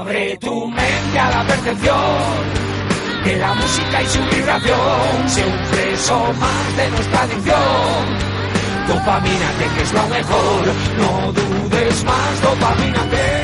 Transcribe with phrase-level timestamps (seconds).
[0.00, 1.94] Abre tu mente a la percepción
[3.22, 5.28] de la música y su vibración.
[5.28, 8.04] Sé un preso más de nuestra adicción.
[8.88, 13.39] Dopamínate que es lo mejor, no dudes más, dopamínate.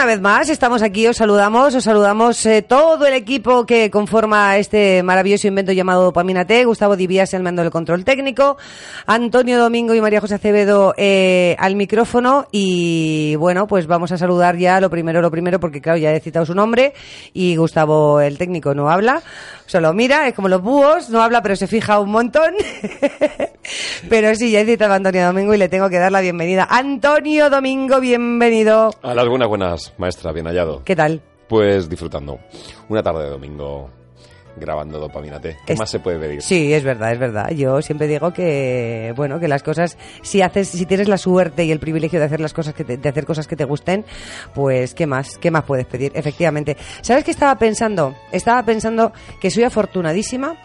[0.00, 4.56] Una vez más estamos aquí, os saludamos, os saludamos eh, todo el equipo que conforma
[4.56, 8.56] este maravilloso invento llamado Dopamina T, Gustavo Divías el mando del control técnico,
[9.04, 14.56] Antonio Domingo y María José Acevedo eh, al micrófono y bueno, pues vamos a saludar
[14.56, 16.94] ya lo primero, lo primero, porque claro, ya he citado su nombre
[17.34, 19.20] y Gustavo el técnico no habla,
[19.66, 22.54] solo mira, es como los búhos, no habla pero se fija un montón,
[24.08, 26.66] pero sí, ya he citado a Antonio Domingo y le tengo que dar la bienvenida.
[26.70, 28.94] Antonio Domingo, bienvenido.
[29.02, 30.82] A las buenas, buenas, maestra, bien hallado.
[30.84, 31.20] ¿Qué tal?
[31.48, 32.38] Pues disfrutando.
[32.88, 33.90] Una tarde de domingo
[34.56, 35.56] grabando Dopamina T.
[35.64, 36.42] ¿Qué Es- más se puede pedir?
[36.42, 37.50] Sí, es verdad, es verdad.
[37.50, 41.70] Yo siempre digo que, bueno, que las cosas, si haces, si tienes la suerte y
[41.72, 44.04] el privilegio de hacer las cosas que te- de hacer cosas que te gusten,
[44.54, 46.76] pues qué más, qué más puedes pedir, efectivamente.
[47.00, 48.14] ¿Sabes qué estaba pensando?
[48.32, 50.56] Estaba pensando que soy afortunadísima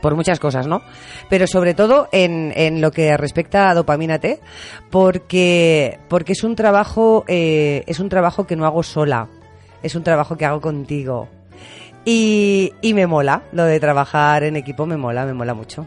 [0.00, 0.82] por muchas cosas, ¿no?
[1.28, 4.40] Pero sobre todo en, en lo que respecta a dopamina T,
[4.90, 9.28] porque, porque es un trabajo, eh, es un trabajo que no hago sola,
[9.82, 11.28] es un trabajo que hago contigo.
[12.04, 15.86] Y, y me mola, lo de trabajar en equipo me mola, me mola mucho.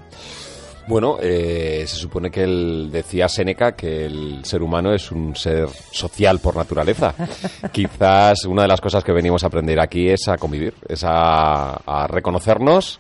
[0.90, 5.70] Bueno, eh, se supone que él decía Séneca que el ser humano es un ser
[5.70, 7.14] social por naturaleza.
[7.72, 11.76] Quizás una de las cosas que venimos a aprender aquí es a convivir, es a,
[11.76, 13.00] a reconocernos,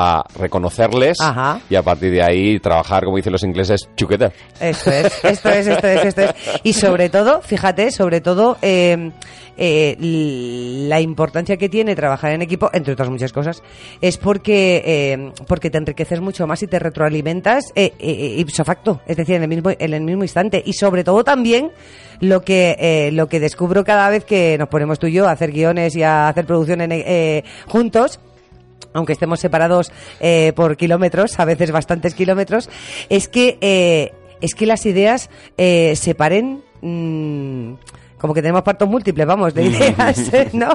[0.00, 1.60] a reconocerles Ajá.
[1.68, 4.32] y a partir de ahí trabajar, como dicen los ingleses, together.
[4.60, 6.34] Esto es, esto es, esto es, esto es.
[6.62, 9.10] Y sobre todo, fíjate, sobre todo, eh,
[9.56, 13.60] eh, la importancia que tiene trabajar en equipo, entre otras muchas cosas,
[14.00, 19.00] es porque, eh, porque te enriqueces mucho más y te retroalimentas eh, eh, ipso facto,
[19.04, 20.62] es decir, en el mismo, en el mismo instante.
[20.64, 21.72] Y sobre todo también
[22.20, 25.32] lo que, eh, lo que descubro cada vez que nos ponemos tú y yo a
[25.32, 28.20] hacer guiones y a hacer eh, juntos,
[28.94, 32.68] aunque estemos separados eh, por kilómetros, a veces bastantes kilómetros,
[33.08, 37.72] es que eh, es que las ideas eh, se paren mm,
[38.18, 40.48] como que tenemos partos múltiples, vamos, de ideas, ¿eh?
[40.52, 40.68] ¿no?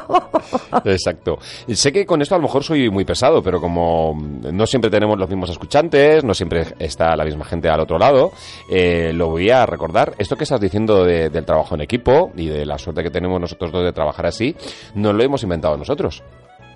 [0.85, 1.39] Exacto.
[1.73, 5.17] Sé que con esto a lo mejor soy muy pesado, pero como no siempre tenemos
[5.17, 8.31] los mismos escuchantes, no siempre está la misma gente al otro lado,
[8.69, 10.13] eh, lo voy a recordar.
[10.17, 13.39] Esto que estás diciendo de- del trabajo en equipo y de la suerte que tenemos
[13.41, 14.55] nosotros dos de trabajar así,
[14.95, 16.23] no lo hemos inventado nosotros.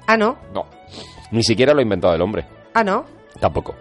[0.07, 0.65] ah, no, No.
[1.31, 2.45] Ni siquiera lo ha inventado el hombre.
[2.73, 3.05] ah, no.
[3.39, 3.75] Tampoco.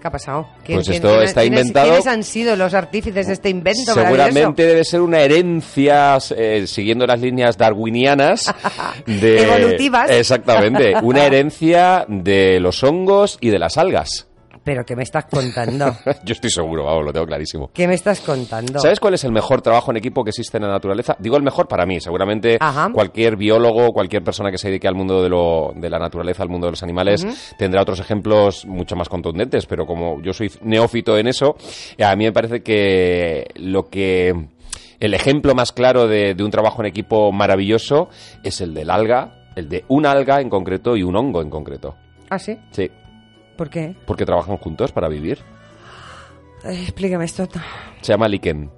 [0.00, 0.46] ¿Qué ha pasado?
[0.64, 4.84] Pues esto está quiénes- inventado- ¿Quiénes han sido los artífices de este invento Seguramente debe
[4.84, 8.54] ser una herencia, eh, siguiendo las líneas darwinianas,
[9.06, 10.08] de, Evolutivas.
[10.10, 14.27] Exactamente, una herencia de los hongos y de las algas.
[14.68, 15.96] Pero ¿qué me estás contando?
[16.24, 17.70] Yo estoy seguro, vamos, lo tengo clarísimo.
[17.72, 18.78] ¿Qué me estás contando?
[18.80, 21.16] ¿Sabes cuál es el mejor trabajo en equipo que existe en la naturaleza?
[21.18, 22.90] Digo el mejor para mí, seguramente Ajá.
[22.92, 26.50] cualquier biólogo, cualquier persona que se dedique al mundo de, lo, de la naturaleza, al
[26.50, 27.26] mundo de los animales,
[27.56, 31.56] tendrá otros ejemplos mucho más contundentes, pero como yo soy neófito en eso,
[31.98, 34.34] a mí me parece que lo que
[35.00, 38.10] El ejemplo más claro de, de un trabajo en equipo maravilloso
[38.42, 41.96] es el del alga, el de un alga en concreto y un hongo en concreto.
[42.28, 42.58] ¿Ah, sí?
[42.72, 42.90] Sí,
[43.58, 43.94] ¿Por qué?
[44.06, 45.40] porque trabajan juntos para vivir.
[46.64, 47.46] Eh, explícame esto.
[48.00, 48.70] Se llama liquen.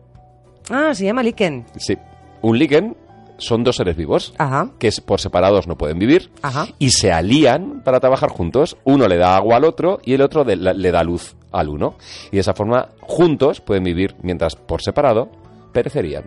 [0.70, 1.66] Ah, se llama Liken.
[1.76, 1.96] Sí.
[2.42, 2.96] Un liquen
[3.38, 4.70] son dos seres vivos Ajá.
[4.78, 6.66] que por separados no pueden vivir Ajá.
[6.78, 8.76] y se alían para trabajar juntos.
[8.84, 11.96] Uno le da agua al otro y el otro le da luz al uno.
[12.30, 15.28] Y de esa forma, juntos pueden vivir mientras por separado
[15.72, 16.24] perecerían.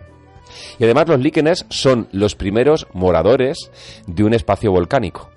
[0.78, 3.70] Y además los líquenes son los primeros moradores
[4.06, 5.30] de un espacio volcánico.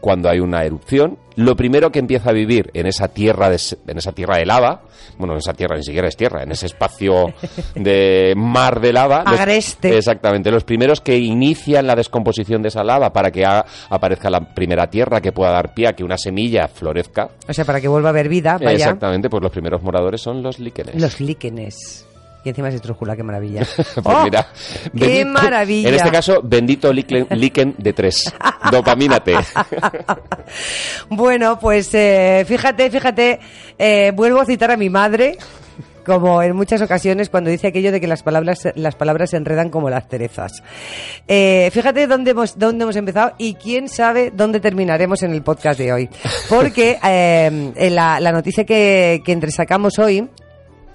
[0.00, 3.98] Cuando hay una erupción, lo primero que empieza a vivir en esa tierra de, en
[3.98, 4.82] esa tierra de lava,
[5.18, 7.32] bueno, en esa tierra ni siquiera es tierra, en ese espacio
[7.74, 9.96] de mar de lava, los- Agreste.
[9.96, 14.54] exactamente, los primeros que inician la descomposición de esa lava para que ha- aparezca la
[14.54, 17.30] primera tierra que pueda dar pie a que una semilla florezca.
[17.48, 18.70] O sea, para que vuelva a haber vida, vaya.
[18.72, 21.00] Exactamente, pues los primeros moradores son los líquenes.
[21.00, 22.04] Los líquenes.
[22.44, 23.62] Y encima es estrújula, qué maravilla.
[23.76, 24.24] Pues ¡Oh!
[24.24, 24.46] mira,
[24.84, 24.90] ¡Qué
[25.24, 25.88] bendito- maravilla!
[25.88, 28.32] En este caso, bendito líquen, líquen de tres.
[28.70, 29.34] Dopamínate.
[31.10, 33.40] Bueno, pues eh, fíjate, fíjate,
[33.78, 35.36] eh, vuelvo a citar a mi madre,
[36.04, 39.70] como en muchas ocasiones cuando dice aquello de que las palabras, las palabras se enredan
[39.70, 40.62] como las cerezas.
[41.26, 45.78] Eh, fíjate dónde hemos, dónde hemos empezado y quién sabe dónde terminaremos en el podcast
[45.78, 46.08] de hoy.
[46.48, 50.28] Porque eh, la, la noticia que, que entresacamos hoy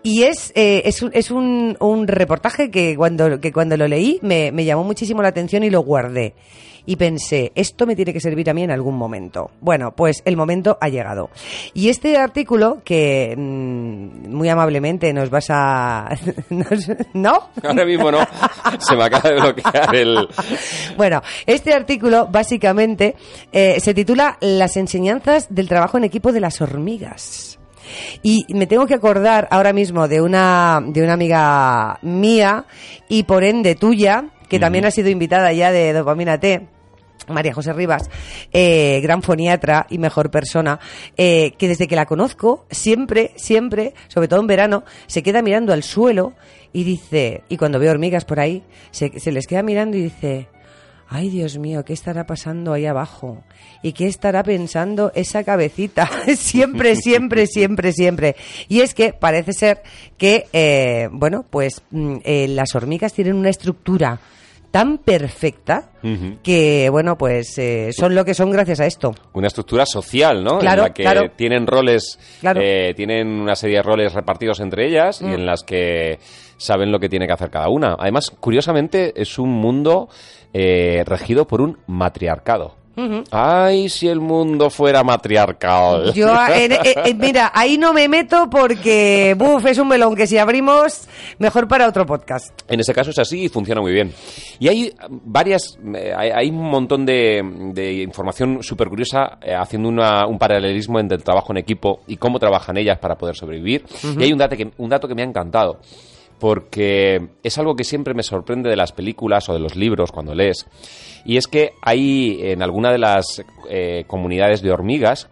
[0.07, 4.53] y es, eh, es, es un, un reportaje que cuando, que cuando lo leí me,
[4.53, 6.33] me llamó muchísimo la atención y lo guardé.
[6.87, 9.51] Y pensé, esto me tiene que servir a mí en algún momento.
[9.61, 11.29] Bueno, pues el momento ha llegado.
[11.73, 16.09] Y este artículo, que mm, muy amablemente nos vas a...
[16.49, 17.49] nos- ¿No?
[17.63, 18.19] Ahora mismo no.
[18.79, 20.27] Se me acaba de bloquear el.
[20.97, 23.15] Bueno, este artículo básicamente
[23.51, 27.59] eh, se titula Las enseñanzas del trabajo en equipo de las hormigas.
[28.23, 32.65] Y me tengo que acordar ahora mismo de una, de una amiga mía
[33.09, 36.67] y por ende tuya, que también ha sido invitada ya de Dopamina T.
[37.27, 38.09] María José Rivas,
[38.51, 40.79] eh, gran foniatra y mejor persona,
[41.17, 45.73] eh, que desde que la conozco, siempre, siempre, sobre todo en verano, se queda mirando
[45.73, 46.33] al suelo
[46.73, 50.47] y dice, y cuando ve hormigas por ahí, se, se les queda mirando y dice,
[51.09, 53.43] ay Dios mío, ¿qué estará pasando ahí abajo?
[53.81, 56.09] ¿Y qué estará pensando esa cabecita?
[56.37, 58.35] siempre, siempre, siempre, siempre.
[58.67, 59.81] Y es que parece ser
[60.17, 64.19] que, eh, bueno, pues mm, eh, las hormigas tienen una estructura
[64.71, 65.91] tan perfecta
[66.43, 69.13] que, bueno, pues eh, son lo que son gracias a esto.
[69.33, 70.59] Una estructura social, ¿no?
[70.59, 71.31] Claro, en la que claro.
[71.35, 72.61] tienen roles, Claro.
[72.63, 75.33] eh, tienen una serie de roles repartidos entre ellas y Mm.
[75.33, 76.19] en las que
[76.57, 77.95] saben lo que tiene que hacer cada una.
[77.99, 80.09] Además, curiosamente, es un mundo
[80.53, 82.75] eh, regido por un matriarcado.
[83.31, 86.13] Ay, si el mundo fuera matriarcal.
[86.13, 90.25] Yo, en- en- en- mira, ahí no me meto porque, buf, es un melón que
[90.25, 91.07] si abrimos,
[91.37, 92.51] mejor para otro podcast.
[92.67, 94.11] En ese caso es así y funciona muy bien.
[94.59, 97.41] Y hay varias, eh, hay, hay un montón de,
[97.73, 102.17] de información súper curiosa eh, haciendo una- un paralelismo entre el trabajo en equipo y
[102.17, 103.85] cómo trabajan ellas para poder sobrevivir.
[104.17, 105.79] Y hay un dato, que, un dato que me ha encantado,
[106.39, 110.35] porque es algo que siempre me sorprende de las películas o de los libros cuando
[110.35, 110.65] lees.
[111.25, 115.29] Y es que hay en alguna de las eh, comunidades de hormigas,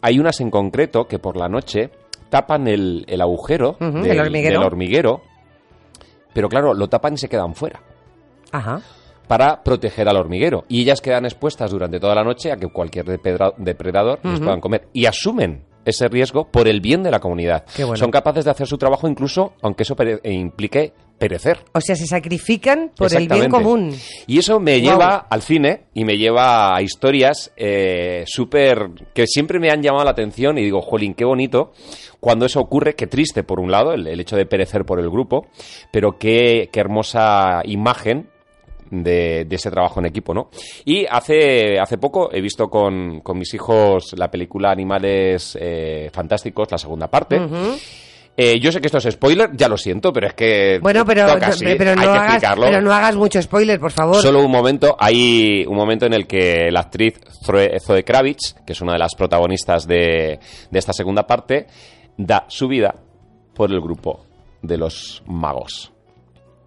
[0.00, 1.90] hay unas en concreto que por la noche
[2.30, 4.58] tapan el, el agujero del- el hormiguero.
[4.58, 5.22] del hormiguero
[6.34, 7.80] pero claro, lo tapan y se quedan fuera
[8.52, 8.80] Ajá.
[9.26, 10.64] para proteger al hormiguero.
[10.68, 13.06] Y ellas quedan expuestas durante toda la noche a que cualquier
[13.56, 14.86] depredador les puedan comer.
[14.92, 17.64] Y asumen ese riesgo por el bien de la comunidad.
[17.76, 17.96] Bueno.
[17.96, 21.58] Son capaces de hacer su trabajo incluso aunque eso pere- e implique perecer.
[21.72, 23.92] O sea, se sacrifican por el bien común.
[24.28, 29.58] Y eso me lleva al cine y me lleva a historias eh, súper que siempre
[29.58, 31.72] me han llamado la atención y digo, jolín, qué bonito
[32.20, 35.08] cuando eso ocurre, qué triste por un lado, el, el hecho de perecer por el
[35.10, 35.46] grupo,
[35.92, 38.28] pero qué, qué hermosa imagen
[38.90, 40.50] de, de ese trabajo en equipo, ¿no?
[40.84, 46.70] Y hace, hace poco he visto con, con mis hijos la película Animales eh, Fantásticos,
[46.70, 47.40] la segunda parte.
[48.40, 51.26] Eh, yo sé que esto es spoiler, ya lo siento, pero es que Bueno, pero,
[51.26, 52.64] toca así, pero, hay no que hagas, explicarlo.
[52.66, 54.22] pero no hagas mucho spoiler, por favor.
[54.22, 58.74] Solo un momento, hay un momento en el que la actriz Zoe Zoe Kravitz, que
[58.74, 60.38] es una de las protagonistas de,
[60.70, 61.66] de esta segunda parte,
[62.16, 62.94] da su vida
[63.54, 64.24] por el grupo
[64.62, 65.92] de los magos.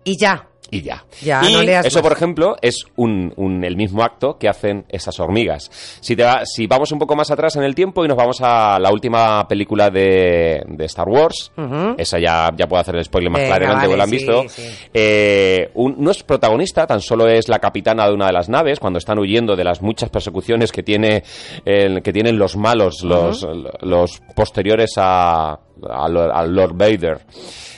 [0.04, 0.50] Y ya.
[0.72, 1.04] Y ya.
[1.22, 2.04] Ya, y no leas eso, más.
[2.04, 5.70] por ejemplo, es un, un- el mismo acto que hacen esas hormigas.
[6.00, 8.40] Si, te va- si vamos un poco más atrás en el tiempo y nos vamos
[8.42, 11.52] a la última película de, de Star Wars,
[11.98, 14.44] esa ya, ya puedo hacer el spoiler más Venga, claramente, vale, lo han sí, visto.
[14.50, 14.64] sí.
[14.94, 18.80] Eh, un- no es protagonista, tan solo es la capitana de una de las naves
[18.80, 21.24] cuando están huyendo de las muchas persecuciones que tiene
[21.66, 23.46] que tienen los malos, los,
[23.82, 25.60] los posteriores a,
[25.90, 27.20] a Lord- Vader.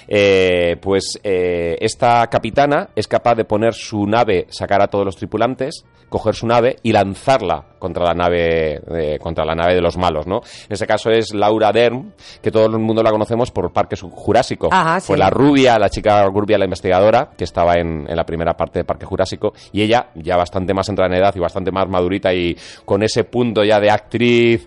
[0.08, 5.16] Eh, pues eh, esta capitana es capaz de poner su nave, sacar a todos los
[5.16, 9.98] tripulantes, coger su nave y lanzarla contra la nave eh, contra la nave de los
[9.98, 10.38] malos, ¿no?
[10.38, 14.70] En este caso es Laura Dern, que todo el mundo la conocemos por Parque Jurásico.
[14.72, 18.54] Ajá, Fue la rubia, la chica rubia, la investigadora, que estaba en, en la primera
[18.56, 21.90] parte de Parque Jurásico, y ella ya bastante más entrada en edad y bastante más
[21.90, 22.56] madurita y
[22.86, 24.66] con ese punto ya de actriz,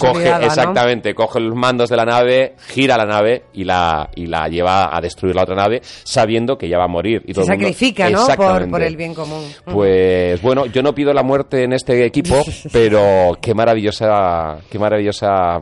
[0.00, 2.27] coge, exactamente, coge los mandos de la nave,
[2.68, 6.68] gira la nave y la, y la lleva a destruir la otra nave, sabiendo que
[6.68, 7.22] ya va a morir.
[7.24, 8.26] Y Se todo el mundo- sacrifica, ¿no?
[8.70, 9.44] Por, el bien común.
[9.64, 12.42] Pues bueno, yo no pido la muerte en este equipo,
[12.72, 15.60] pero qué maravillosa, qué maravillosa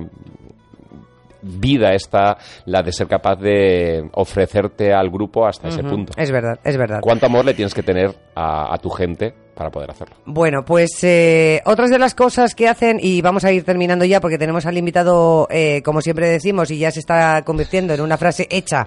[1.42, 6.12] vida esta la de ser capaz de ofrecerte al grupo hasta ese punto.
[6.16, 6.98] Es verdad, es verdad.
[7.00, 10.14] ¿Cuánto amor le tienes que tener a, a tu gente para poder hacerlo?
[10.26, 14.20] Bueno, pues eh, otras de las cosas que hacen, y vamos a ir terminando ya
[14.20, 18.18] porque tenemos al invitado, eh, como siempre decimos, y ya se está convirtiendo en una
[18.18, 18.86] frase hecha,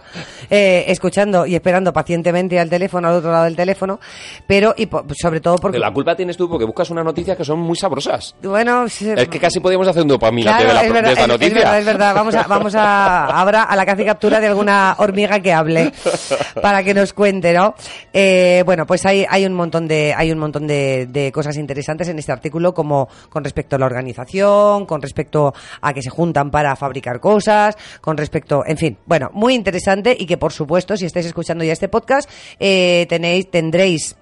[0.50, 4.00] eh, escuchando y esperando pacientemente al teléfono, al otro lado del teléfono,
[4.46, 5.80] pero y po- sobre todo porque...
[5.80, 8.36] La culpa tienes tú porque buscas unas noticias que son muy sabrosas.
[8.44, 11.22] Bueno, Es que casi podríamos hacer un dopamina Claro, de, la, es verdad, de esta
[11.22, 11.56] es- es noticia.
[11.58, 12.16] verdad, es verdad.
[12.16, 15.92] Vamos a, vamos a ahora a la caza y captura de alguna hormiga que hable
[16.62, 17.74] para que nos cuente, ¿no?
[18.14, 22.08] Eh, bueno, pues hay, hay un montón de hay un montón de, de cosas interesantes
[22.08, 26.52] en este artículo, como con respecto a la organización, con respecto a que se juntan
[26.52, 31.06] para fabricar cosas, con respecto, en fin, bueno, muy interesante y que por supuesto, si
[31.06, 34.19] estáis escuchando ya este podcast, eh, tenéis tendréis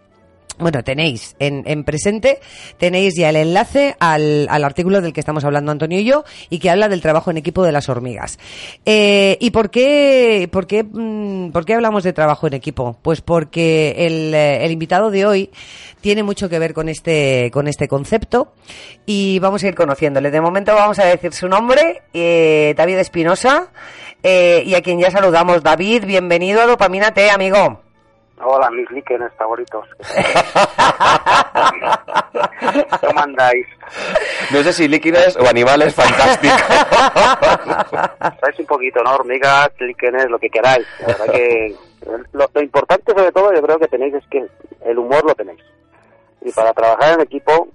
[0.59, 2.39] bueno, tenéis en, en presente,
[2.77, 6.59] tenéis ya el enlace al, al artículo del que estamos hablando Antonio y yo y
[6.59, 8.39] que habla del trabajo en equipo de las hormigas.
[8.85, 12.97] Eh, ¿Y por qué, por, qué, mm, por qué hablamos de trabajo en equipo?
[13.01, 15.51] Pues porque el, eh, el invitado de hoy
[16.01, 18.53] tiene mucho que ver con este, con este concepto
[19.05, 20.31] y vamos a ir conociéndole.
[20.31, 23.67] De momento vamos a decir su nombre, eh, David Espinosa,
[24.23, 25.61] eh, y a quien ya saludamos.
[25.61, 27.86] David, bienvenido a Dopamina amigo.
[28.39, 29.87] Hola, mis líquenes favoritos.
[33.01, 33.65] ¿Cómo andáis?
[34.51, 36.61] No sé si líquidos o animales fantásticos.
[38.39, 39.15] Sabéis un poquito, ¿no?
[39.15, 40.85] Hormigas, líquenes, lo que queráis.
[40.99, 41.75] La verdad que
[42.33, 44.45] lo, lo importante sobre todo yo creo que tenéis es que
[44.85, 45.63] el humor lo tenéis.
[46.41, 47.69] Y para trabajar en equipo,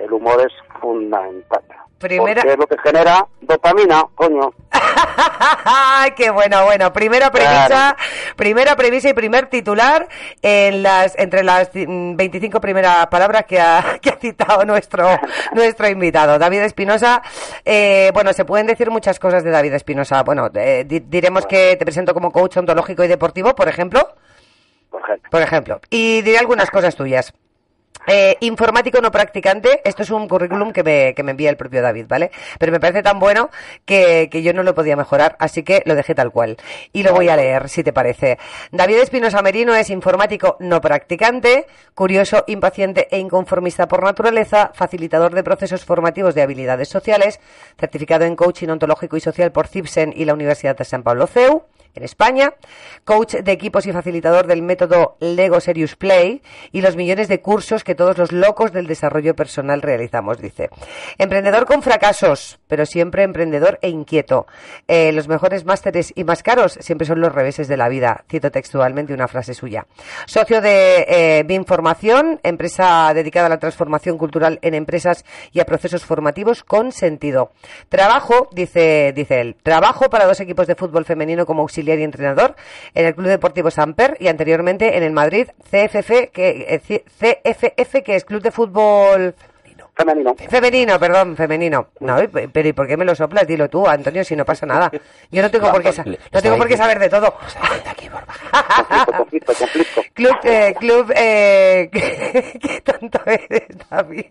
[0.00, 1.62] el humor es fundamental.
[1.98, 4.50] Primera- Porque es lo que genera dopamina, coño.
[5.64, 6.92] ¡Ay, qué bueno, bueno!
[6.92, 7.96] Primera premisa, Claro.
[8.36, 10.06] primera premisa y primer titular
[10.42, 15.08] en las entre las mm, 25 primeras palabras que ha, que ha citado nuestro
[15.52, 17.22] nuestro invitado, David Espinosa.
[17.64, 20.22] Eh, bueno, se pueden decir muchas cosas de David Espinosa.
[20.22, 24.06] Bueno, eh, di- diremos que te presento como coach ontológico y deportivo, por ejemplo.
[24.90, 25.30] Por ejemplo.
[25.30, 25.80] Por ejemplo.
[25.90, 27.32] Y diré algunas cosas tuyas.
[28.06, 31.82] Eh, informático no practicante, esto es un currículum que me, que me envía el propio
[31.82, 32.30] David, ¿vale?
[32.58, 33.50] Pero me parece tan bueno
[33.84, 36.56] que, que yo no lo podía mejorar, así que lo dejé tal cual.
[36.92, 38.38] Y lo voy a leer, si te parece.
[38.70, 45.42] David Espinosa Merino es informático no practicante, curioso, impaciente e inconformista por naturaleza, facilitador de
[45.42, 47.40] procesos formativos de habilidades sociales,
[47.78, 51.64] certificado en coaching ontológico y social por CIPSEN y la Universidad de San Pablo CEU
[51.96, 52.54] en España,
[53.04, 57.84] coach de equipos y facilitador del método Lego Serious Play y los millones de cursos
[57.84, 60.68] que todos los locos del desarrollo personal realizamos, dice.
[61.18, 64.46] Emprendedor con fracasos, pero siempre emprendedor e inquieto.
[64.88, 68.50] Eh, los mejores másteres y más caros siempre son los reveses de la vida, cito
[68.50, 69.86] textualmente una frase suya.
[70.26, 76.04] Socio de eh, Binformación, empresa dedicada a la transformación cultural en empresas y a procesos
[76.04, 77.52] formativos con sentido.
[77.88, 82.56] Trabajo, dice, dice él, trabajo para dos equipos de fútbol femenino como auxiliar y entrenador
[82.94, 88.16] en el Club Deportivo Samper y anteriormente en el Madrid CFF, que, eh, CFF, que
[88.16, 89.34] es Club de Fútbol
[89.96, 90.34] Femenino.
[90.50, 91.88] femenino, perdón, femenino.
[92.00, 92.16] No,
[92.52, 93.46] pero ¿y por qué me lo soplas?
[93.46, 94.90] Dilo tú, Antonio, si no pasa nada.
[95.30, 95.90] Yo no tengo por qué,
[96.32, 97.32] no tengo por qué saber de todo.
[97.32, 97.92] Conflicto,
[99.16, 100.02] conflicto, conflicto.
[100.12, 101.88] Club, eh, club, eh,
[102.60, 104.26] qué tonto eres, David.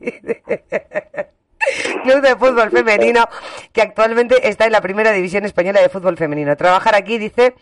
[2.04, 3.28] Club de fútbol femenino
[3.72, 6.56] que actualmente está en la primera división española de fútbol femenino.
[6.56, 7.56] Trabajar aquí, dice,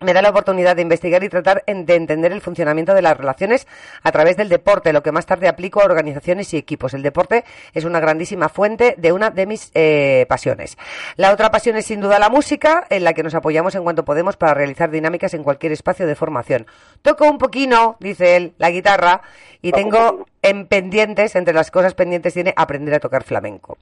[0.00, 3.66] me da la oportunidad de investigar y tratar de entender el funcionamiento de las relaciones
[4.02, 6.94] a través del deporte, lo que más tarde aplico a organizaciones y equipos.
[6.94, 7.44] El deporte
[7.74, 10.78] es una grandísima fuente de una de mis eh, pasiones.
[11.16, 14.04] La otra pasión es sin duda la música, en la que nos apoyamos en cuanto
[14.04, 16.66] podemos para realizar dinámicas en cualquier espacio de formación.
[17.02, 19.20] Toco un poquino, dice él, la guitarra
[19.60, 20.26] y tengo.
[20.42, 23.76] En pendientes, entre las cosas pendientes tiene aprender a tocar flamenco.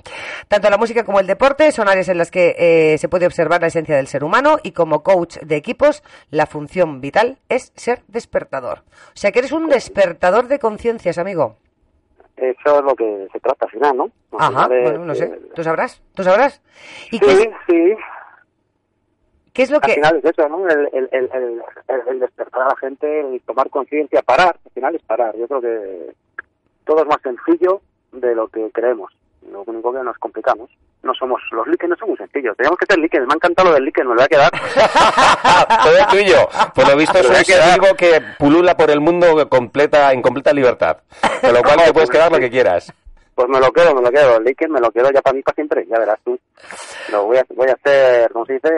[0.49, 3.61] Tanto la música como el deporte son áreas en las que eh, se puede observar
[3.61, 8.03] la esencia del ser humano y como coach de equipos, la función vital es ser
[8.09, 8.81] despertador.
[9.09, 11.57] O sea que eres un despertador de conciencias, amigo.
[12.37, 14.05] Eso es lo que se trata al final, ¿no?
[14.39, 16.61] Al Ajá, final bueno, no sé, eh, tú sabrás, tú sabrás.
[17.11, 17.95] ¿Y Sí, qué, es, sí.
[19.53, 19.95] qué es lo Al que...
[19.95, 20.69] final es eso, ¿no?
[20.69, 21.63] El, el, el, el-
[22.09, 24.57] el despertar a la gente, el tomar conciencia, parar.
[24.65, 25.37] Al final es parar.
[25.37, 26.13] Yo creo que
[26.89, 29.13] todo es más sencillo de lo que creemos.
[29.53, 30.71] Lo único que nos complicamos.
[31.03, 32.57] No somos, los líquenes son muy sencillos.
[32.57, 33.29] Tenemos que ser líquenes.
[33.29, 34.51] Me ha encantado lo del líquen, me lo voy a quedar.
[35.85, 36.49] Todo es tuyo.
[36.75, 40.99] Por lo visto es vivo que pulula por el mundo completa, en completa libertad.
[41.43, 42.93] Con lo cual te puedes quedar lo que quieras.
[43.39, 44.37] Pues me lo quedo, me lo quedo.
[44.39, 45.87] El líquen me lo quedo ya para mí para siempre.
[45.89, 46.37] Ya verás tú.
[47.13, 48.69] Lo voy a, voy a hacer, como se dice,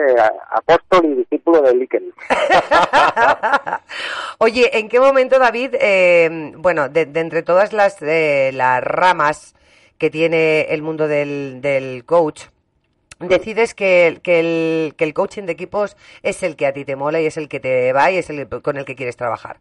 [0.51, 2.13] apóstol y discípulo del líquen.
[4.37, 9.55] Oye, ¿en qué momento, David, eh, bueno, de, de entre todas las, eh, las ramas
[9.97, 12.43] que tiene el mundo del, del coach,
[13.19, 16.85] decides que, el- que, el, que el coaching de equipos es el que a ti
[16.85, 19.17] te mola y es el que te va y es el con el que quieres
[19.17, 19.57] trabajar?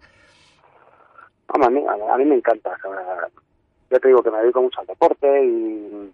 [1.49, 2.71] A, mí, a mí me encanta.
[3.91, 6.11] Yo te digo que me dedico mucho al deporte y,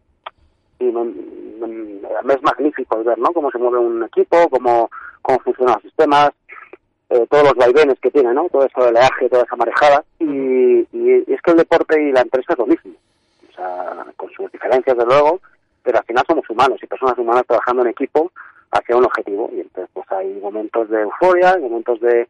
[0.80, 1.76] y me, me-
[2.24, 3.32] me es magnífico ver ¿no?
[3.32, 4.90] cómo se mueve un equipo, cómo,
[5.22, 6.30] cómo funcionan los sistemas,
[7.10, 8.48] eh, todos los vaivenes que tiene, ¿no?
[8.48, 10.04] todo ese oleaje, toda esa marejada.
[10.18, 12.92] Y, y- y es que el deporte y la empresa es lo mismo.
[13.50, 15.40] O sea, con sus diferencias, desde luego,
[15.82, 18.32] pero al final somos humanos y personas humanas trabajando en equipo
[18.72, 19.48] hacia un objetivo.
[19.54, 22.26] Y entonces, pues hay momentos de euforia, momentos de,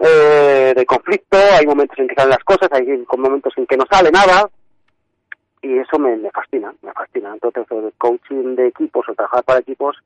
[0.00, 3.84] eh, de conflicto, hay momentos en que salen las cosas, hay momentos en que no
[3.90, 4.48] sale nada,
[5.62, 7.32] y eso me, fascina, me fascina.
[7.34, 9.96] Entonces, el coaching de equipos o trabajar para equipos,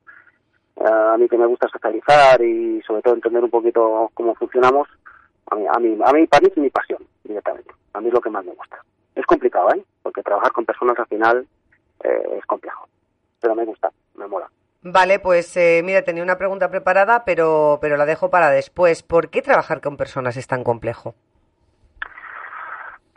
[0.75, 4.87] eh, a mí que me gusta socializar y sobre todo entender un poquito cómo funcionamos,
[5.51, 7.71] a mí, a mí, a mí para mí es mi pasión, directamente.
[7.93, 8.77] A mí es lo que más me gusta.
[9.15, 9.83] Es complicado, ¿eh?
[10.03, 11.47] Porque trabajar con personas al final
[12.03, 12.87] eh, es complejo,
[13.39, 14.49] pero me gusta, me mola.
[14.87, 19.01] Vale, pues eh, mira, tenía una pregunta preparada, pero, pero la dejo para después.
[19.01, 21.15] ¿Por qué trabajar con personas es tan complejo?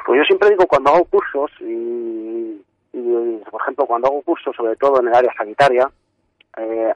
[0.06, 4.74] Pues yo siempre digo cuando hago cursos y, y, por ejemplo cuando hago cursos sobre
[4.76, 5.90] todo en el área sanitaria
[6.56, 6.92] eh,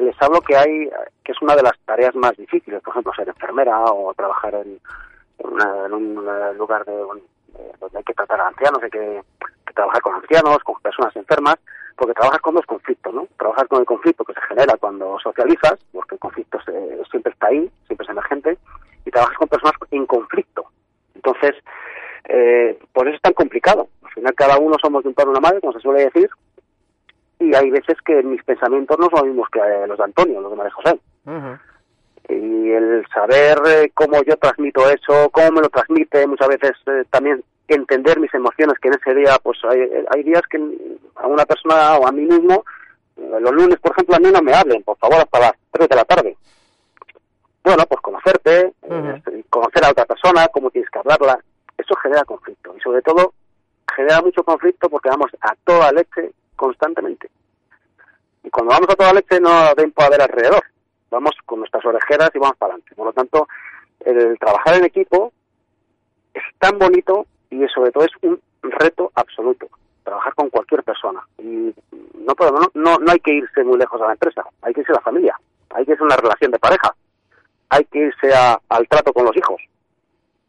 [0.00, 0.88] les hablo que hay
[1.22, 4.80] que es una de las tareas más difíciles por ejemplo ser enfermera o trabajar en,
[5.40, 6.14] una- un
[6.56, 9.20] lugar de, donde hay que tratar a ancianos hay que
[9.74, 11.56] trabajar con ancianos con personas enfermas
[11.96, 15.74] porque trabajas con dos conflictos no trabajas con el conflicto que se genera cuando socializas
[15.92, 18.58] porque el conflicto se- siempre está ahí siempre es emergente
[19.04, 20.64] y trabajas con personas en conflicto
[21.14, 21.54] entonces
[22.26, 23.86] eh, por eso es tan complicado.
[24.02, 26.30] Al final cada uno somos de un padre y una madre, como se suele decir,
[27.38, 30.40] y hay veces que mis pensamientos no son los mismos que eh, los de Antonio,
[30.40, 30.98] los de María José.
[32.30, 37.04] Y el saber eh, cómo yo transmito eso, cómo me lo transmite, muchas veces eh,
[37.10, 40.58] también entender mis emociones, que en ese día, pues hay, hay días que
[41.16, 42.64] a una persona o a mí mismo,
[43.16, 45.88] eh, los lunes, por ejemplo, a mí no me hablen, por favor, hasta las 3
[45.88, 46.36] de la tarde.
[47.62, 51.38] Bueno, pues conocerte, eh, conocer a otra persona, cómo tienes que hablarla,
[51.78, 52.74] eso genera conflicto.
[52.76, 53.32] Y sobre todo,
[53.94, 57.30] genera mucho conflicto porque vamos a toda leche constantemente.
[58.42, 60.62] Y cuando vamos a toda leche no da tiempo a ver alrededor.
[61.10, 62.94] Vamos con nuestras orejeras y vamos para adelante.
[62.94, 63.48] Por lo tanto,
[64.00, 65.32] el trabajar en equipo
[66.34, 69.68] es tan bonito y sobre todo es un reto absoluto.
[70.02, 71.20] Trabajar con cualquier persona.
[71.38, 71.74] Y
[72.18, 74.80] no podemos, no, no, no hay que irse muy lejos a la empresa, hay que
[74.80, 75.38] irse a la familia,
[75.70, 76.94] hay que irse a una relación de pareja,
[77.70, 79.60] hay que irse a- al trato con los hijos.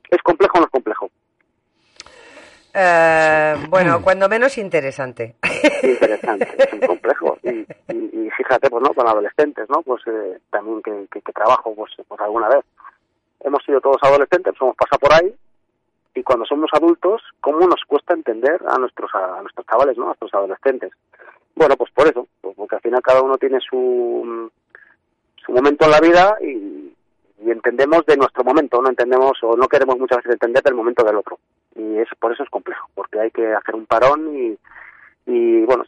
[0.09, 1.09] ¿Es complejo o no es complejo?
[2.73, 5.35] Eh, bueno, cuando menos interesante.
[5.83, 7.37] interesante, es un complejo.
[7.45, 9.81] Y, y- y fíjate, pues no, con adolescentes, ¿no?
[9.83, 12.65] Pues eh, también que, que- que trabajo, pues, pues alguna vez.
[13.41, 15.33] Hemos sido todos adolescentes, hemos pasado por ahí,
[16.15, 20.03] y cuando somos adultos, ¿cómo nos cuesta entender a nuestros a nuestros chavales, ¿no?
[20.05, 20.91] A nuestros adolescentes.
[21.53, 24.49] Bueno, pues por eso, pues porque al final cada uno tiene su
[25.45, 26.93] su momento en la vida y,
[27.43, 31.03] y entendemos de nuestro momento, no entendemos o no queremos muchas veces entender del momento
[31.03, 31.37] del otro.
[31.75, 34.57] Y es por eso es complejo, porque hay que hacer un parón y,
[35.25, 35.83] y bueno,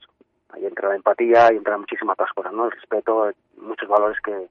[0.50, 2.66] ahí entra la empatía y entra muchísimas otras cosas, ¿no?
[2.66, 4.48] El respeto, muchos valores que,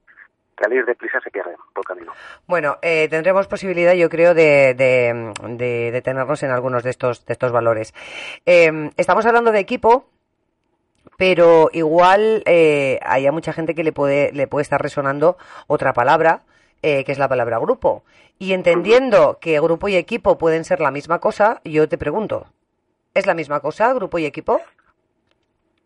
[0.57, 2.11] que al ir deprisa se pierden por camino.
[2.47, 7.33] Bueno, eh, tendremos posibilidad, yo creo, de, de, de detenernos en algunos de estos, de
[7.33, 7.93] estos valores.
[8.45, 10.09] Eh, estamos hablando de equipo,
[11.17, 15.93] pero igual eh, hay a mucha gente que le puede, le puede estar resonando otra
[15.93, 16.41] palabra
[16.83, 18.03] eh, que es la palabra grupo.
[18.39, 22.45] Y entendiendo que grupo y equipo pueden ser la misma cosa, yo te pregunto,
[23.15, 24.61] ¿es la misma cosa grupo y equipo?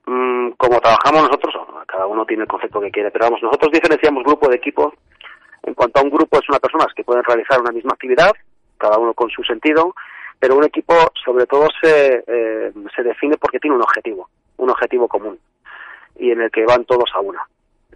[0.05, 1.55] Mm, como trabajamos nosotros,
[1.91, 4.93] cada uno tiene el concepto que quiere, pero vamos, nosotros diferenciamos grupo de equipo.
[5.63, 8.31] En cuanto a un grupo, es una personas que pueden realizar una misma actividad,
[8.77, 9.93] cada uno con su sentido,
[10.39, 15.07] pero un equipo sobre todo se, eh, se define porque tiene un objetivo, un objetivo
[15.07, 15.37] común,
[16.17, 17.45] y en el que van todos a una.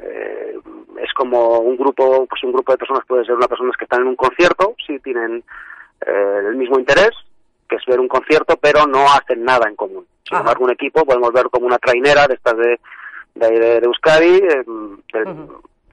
[0.01, 0.59] Eh,
[1.01, 4.01] es como un grupo, pues un grupo de personas puede ser una personas que están
[4.01, 5.41] en un concierto, sí tienen
[6.05, 7.11] eh, el mismo interés,
[7.69, 10.05] que es ver un concierto, pero no hacen nada en común.
[10.27, 12.79] Sin embargo, un equipo podemos ver como una trainera de estas de,
[13.35, 14.63] de, de- de Euskadi, eh,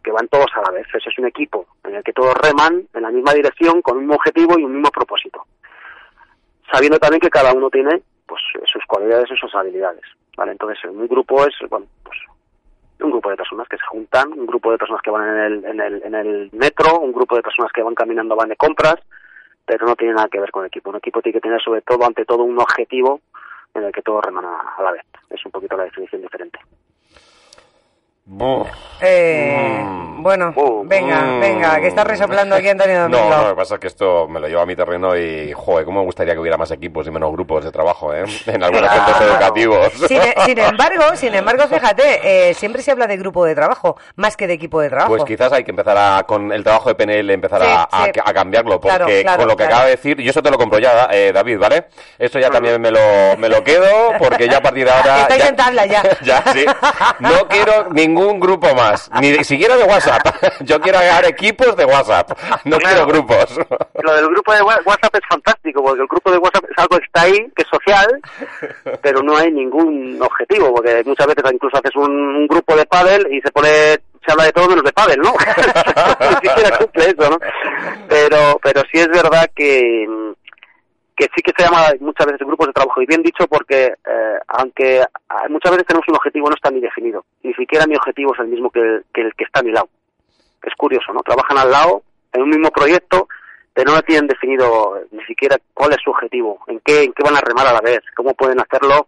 [0.02, 0.86] que van todos a la vez.
[0.94, 4.02] Eso es un equipo en el que todos reman en la misma dirección, con un
[4.04, 5.44] mismo objetivo y un mismo propósito.
[6.72, 10.02] Sabiendo también que cada uno tiene pues sus cualidades y sus habilidades.
[10.36, 10.52] ¿vale?
[10.52, 12.18] Entonces, un grupo es, bueno, pues
[13.00, 15.64] un grupo de personas que se juntan, un grupo de personas que van en el,
[15.64, 18.96] en el, en el metro, un grupo de personas que van caminando, van de compras,
[19.66, 20.90] pero no tiene nada que ver con el equipo.
[20.90, 23.20] Un equipo tiene que tener sobre todo, ante todo, un objetivo
[23.74, 25.04] en el que todos reman a la vez.
[25.30, 26.58] Es un poquito la definición diferente.
[28.24, 28.68] Buf.
[29.00, 30.22] Eh, Mm.
[30.22, 30.52] Bueno,
[30.84, 31.40] venga, mm.
[31.40, 33.36] venga, que está resoplando aquí Antonio No, Domingo.
[33.36, 35.84] no, lo que pasa es que esto me lo lleva a mi terreno y, joder,
[35.84, 38.22] cómo me gustaría que hubiera más equipos y menos grupos de trabajo, ¿eh?
[38.46, 39.04] En algunos Claro.
[39.06, 39.92] centros educativos.
[40.06, 44.36] Sin, sin embargo, sin embargo, fíjate, eh, siempre se habla de grupo de trabajo, más
[44.36, 45.10] que de equipo de trabajo.
[45.10, 48.04] Pues quizás hay que empezar a, con el trabajo de PNL, empezar Sí, a, a-
[48.04, 48.12] sí.
[48.24, 49.74] a cambiarlo, porque Claro, claro, con lo que claro.
[49.74, 51.86] acaba de decir, y eso te lo compro ya, eh, David, ¿vale?
[52.16, 53.00] Esto ya también me lo,
[53.38, 55.18] me lo quedo, porque ya a partir de ahora...
[55.22, 56.02] Estáis ya, en tabla ya.
[56.22, 56.64] ya, sí.
[57.18, 60.22] No quiero ningún grupo más, ni de- siquiera de WhatsApp.
[60.60, 62.30] Yo quiero agregar equipos de WhatsApp,
[62.64, 63.58] no quiero grupos.
[64.02, 67.04] Lo del grupo de WhatsApp es fantástico, porque el grupo de WhatsApp es algo que
[67.04, 68.20] está ahí, que es social,
[69.02, 73.26] pero no hay ningún objetivo, porque muchas veces incluso haces un, un grupo de pádel
[73.32, 75.32] y se pone, se habla de todo menos de pádel, ¿no?
[76.20, 77.38] Ni siquiera cumple eso, ¿no?
[78.08, 80.06] Pero, pero sí es verdad que,
[81.26, 84.38] que sí que se llama muchas veces grupos de trabajo, y bien dicho porque, eh,
[84.48, 85.04] aunque
[85.48, 88.48] muchas veces tenemos un objetivo, no está ni definido, ni siquiera mi objetivo es el
[88.48, 89.88] mismo que el que, el que está a mi lado.
[90.62, 91.20] Es curioso, ¿no?
[91.22, 93.28] Trabajan al lado, en un mismo proyecto,
[93.74, 97.36] pero no tienen definido ni siquiera cuál es su objetivo, en qué, en qué van
[97.36, 99.06] a remar a la vez, cómo pueden hacerlo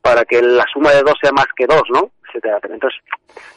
[0.00, 2.10] para que la suma de dos sea más que dos, ¿no?
[2.26, 2.58] Etcétera.
[2.62, 3.00] Entonces,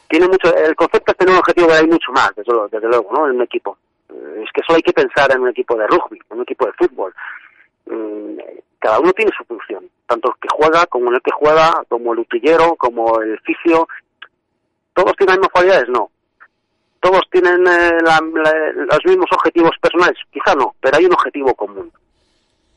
[0.10, 2.88] tiene mucho, el concepto es tener un objetivo que hay mucho más, desde, luego- desde
[2.88, 3.28] luego, ¿no?
[3.28, 3.78] En un equipo.
[4.10, 6.74] Es que solo hay que pensar en un equipo de rugby, en un equipo de
[6.74, 7.14] fútbol.
[7.86, 8.38] Mm,
[8.80, 12.20] Cada uno tiene su función, tanto el que juega como el que juega, como el
[12.20, 13.88] utillero, como el fisio.
[14.94, 15.90] ¿Todos tienen las mismas cualidades?
[15.90, 16.10] No
[17.00, 18.20] todos tienen eh, la-
[18.76, 21.92] los mismos objetivos personales, quizá no, pero hay un objetivo común.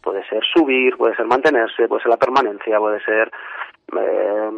[0.02, 3.30] Puede ser subir, puede ser mantenerse, puede ser la permanencia, puede ser
[3.98, 4.50] eh,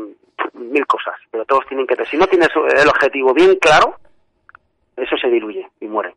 [0.53, 2.09] mil cosas, pero todos tienen que tener.
[2.09, 2.49] Si no tienes
[2.81, 3.97] el objetivo bien claro,
[4.97, 6.15] eso se diluye y muere.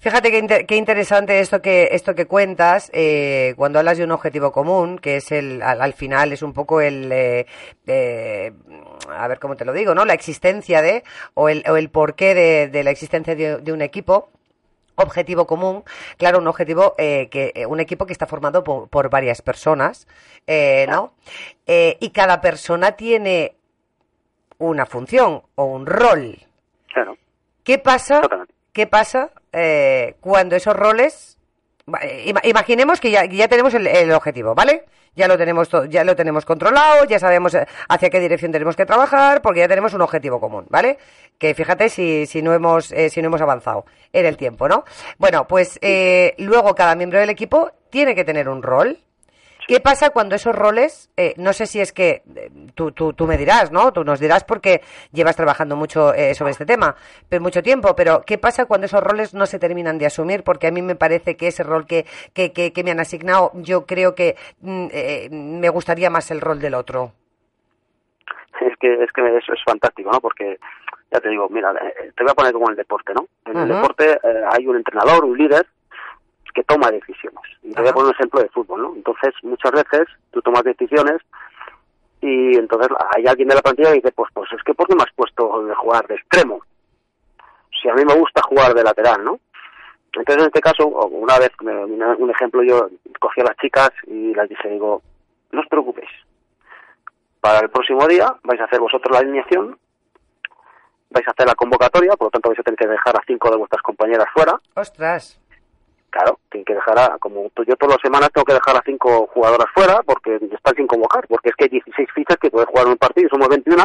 [0.00, 4.12] Fíjate qué, inter- qué interesante esto que esto que cuentas eh, cuando hablas de un
[4.12, 7.46] objetivo común, que es el al, al final es un poco el eh,
[7.86, 8.52] eh,
[9.08, 10.04] a ver cómo te lo digo, ¿no?
[10.04, 11.02] La existencia de
[11.34, 14.30] o el, o el porqué de, de la existencia de, de un equipo
[14.94, 15.84] objetivo común,
[16.16, 20.06] claro, un objetivo eh, que eh, un equipo que está formado por, por varias personas,
[20.46, 21.14] eh, ¿no?
[21.66, 23.54] Eh, y cada persona tiene
[24.58, 26.36] una función o un rol.
[26.92, 27.16] Claro.
[27.64, 28.20] ¿Qué pasa?
[28.20, 28.54] Totalmente.
[28.72, 31.38] ¿Qué pasa eh, cuando esos roles?
[32.02, 34.84] eh, ima- Imaginemos que ya, ya tenemos el, el objetivo, ¿vale?
[35.16, 38.76] Ya lo tenemos to- ya lo tenemos controlado, ya sabemos eh, hacia qué dirección tenemos
[38.76, 40.98] que trabajar, porque ya tenemos un objetivo común, ¿vale?
[41.38, 44.84] Que fíjate si, si no hemos eh, si no hemos avanzado en el tiempo, ¿no?
[45.18, 48.98] Bueno, pues eh, luego cada miembro del equipo tiene que tener un rol.
[49.68, 53.26] ¿Qué pasa cuando esos roles, eh, no sé si es que eh, tú, tú, tú
[53.26, 53.92] me dirás, ¿no?
[53.92, 54.80] Tú nos dirás porque
[55.12, 56.96] llevas trabajando mucho eh, sobre este tema,
[57.28, 60.42] pero mucho tiempo, pero ¿qué pasa cuando esos roles no se terminan de asumir?
[60.42, 63.50] Porque a mí me parece que ese rol que, que, que, que me han asignado,
[63.56, 67.12] yo creo que mm, eh, me gustaría más el rol del otro.
[68.62, 70.20] Es que, es que eso es fantástico, ¿no?
[70.20, 70.58] Porque,
[71.12, 73.26] ya te digo, mira, eh, te voy a poner como en el deporte, ¿no?
[73.44, 75.66] En el deporte eh, hay un entrenador, un líder,
[76.54, 77.42] que toma decisiones.
[77.62, 78.94] Y te voy a poner un ejemplo de fútbol, ¿no?
[78.94, 81.18] Entonces, muchas veces tú tomas decisiones
[82.20, 84.94] y entonces hay alguien de la plantilla que dice, pues, pues es que ¿por qué
[84.94, 86.60] me has puesto de jugar de extremo?
[87.80, 89.38] Si a mí me gusta jugar de lateral, ¿no?
[90.12, 92.88] Entonces, en este caso, una vez, un ejemplo, yo
[93.20, 95.02] cogí a las chicas y las dije, digo,
[95.52, 96.10] no os preocupéis.
[97.40, 99.78] Para el próximo día vais a hacer vosotros la alineación,
[101.10, 103.50] vais a hacer la convocatoria, por lo tanto vais a tener que dejar a cinco
[103.50, 104.58] de vuestras compañeras fuera.
[104.74, 105.40] Ostras.
[106.18, 109.28] Claro, tienen que dejar a, como yo todas las semanas tengo que dejar a cinco
[109.28, 112.86] jugadoras fuera porque están sin convocar, porque es que hay 16 fichas que pueden jugar
[112.86, 113.84] en un partido y somos 21,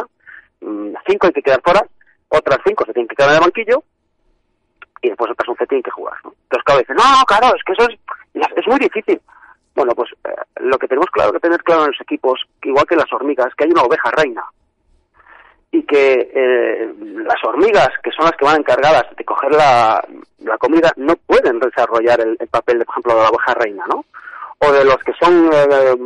[0.62, 1.86] mm, cinco hay que quedar fuera,
[2.26, 3.84] otras cinco se tienen que quedar en el banquillo
[5.00, 6.16] y después otras 11 tienen que jugar.
[6.24, 6.34] ¿no?
[6.42, 9.20] Entonces, claro, dicen, no, claro, es que eso es, es muy difícil.
[9.76, 12.96] Bueno, pues eh, lo que tenemos claro que tener claro en los equipos, igual que
[12.96, 14.44] las hormigas, que hay una oveja reina
[15.74, 20.00] y que eh, las hormigas, que son las que van encargadas de coger la,
[20.38, 24.04] la comida, no pueden desarrollar el, papel, de, por ejemplo, de la oveja reina, ¿no?
[24.60, 25.96] O de los que son eh,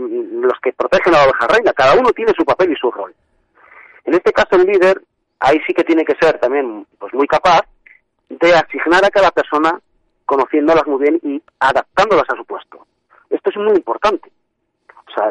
[0.40, 1.74] los que protegen a la oveja reina.
[1.74, 3.14] Cada uno tiene su papel y su rol.
[4.06, 5.02] En este caso, el líder,
[5.38, 7.60] ahí sí que tiene que ser también pues muy capaz
[8.30, 9.78] de asignar a cada persona
[10.24, 12.86] conociéndolas muy bien y adaptándolas a su puesto.
[13.28, 14.32] Esto es muy importante.
[15.08, 15.30] O sea,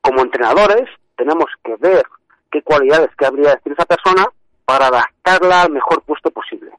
[0.00, 2.04] como entrenadores tenemos que ver
[2.52, 4.28] qué cualidades, qué habilidades tiene esa persona
[4.64, 6.70] para adaptarla al mejor puesto posible.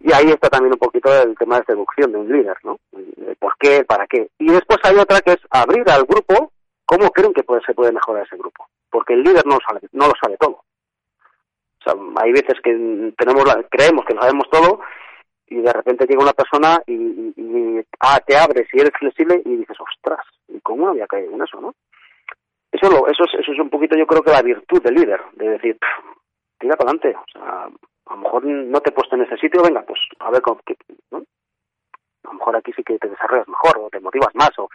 [0.00, 2.78] Y ahí está también un poquito el tema de seducción de un líder, ¿no?
[3.40, 3.84] ¿Por qué?
[3.84, 4.28] ¿Para qué?
[4.38, 6.52] Y después hay otra que es abrir al grupo
[6.84, 8.68] cómo creen que se puede mejorar ese grupo.
[8.90, 10.62] Porque el líder no lo sabe, no lo sabe todo.
[11.80, 14.80] O sea, hay veces que tenemos creemos que lo sabemos todo
[15.48, 16.92] y de repente llega una persona y,
[17.36, 21.32] y, ah, te abres y eres flexible y dices, ostras, ¿y cómo no había caído
[21.32, 21.74] en eso, no?
[22.76, 25.20] Eso, lo, eso, es, eso es un poquito, yo creo que la virtud del líder,
[25.32, 25.78] de decir,
[26.58, 27.68] tira para adelante, o sea,
[28.06, 30.60] a lo mejor no te he puesto en ese sitio, venga, pues a ver, cómo,
[31.10, 31.18] ¿no?
[31.18, 34.68] a lo mejor aquí sí que te desarrollas mejor o te motivas más o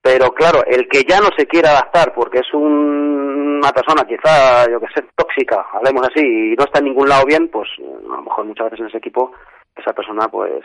[0.00, 4.78] pero claro, el que ya no se quiere adaptar porque es una persona quizá, yo
[4.78, 8.22] que sé, tóxica, hablemos así, y no está en ningún lado bien, pues a lo
[8.22, 9.32] mejor muchas veces en ese equipo
[9.74, 10.64] esa persona pues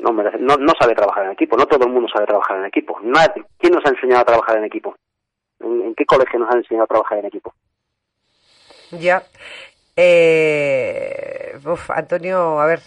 [0.00, 2.98] no, no, sabe trabajar en equipo, no todo el mundo sabe trabajar en equipo.
[3.58, 4.96] ¿Quién nos ha enseñado a trabajar en equipo?
[5.60, 7.54] ¿En, qué colegio nos han enseñado a trabajar en equipo?
[8.92, 9.22] Ya.
[9.96, 12.80] Eh, uf, Antonio, a ver,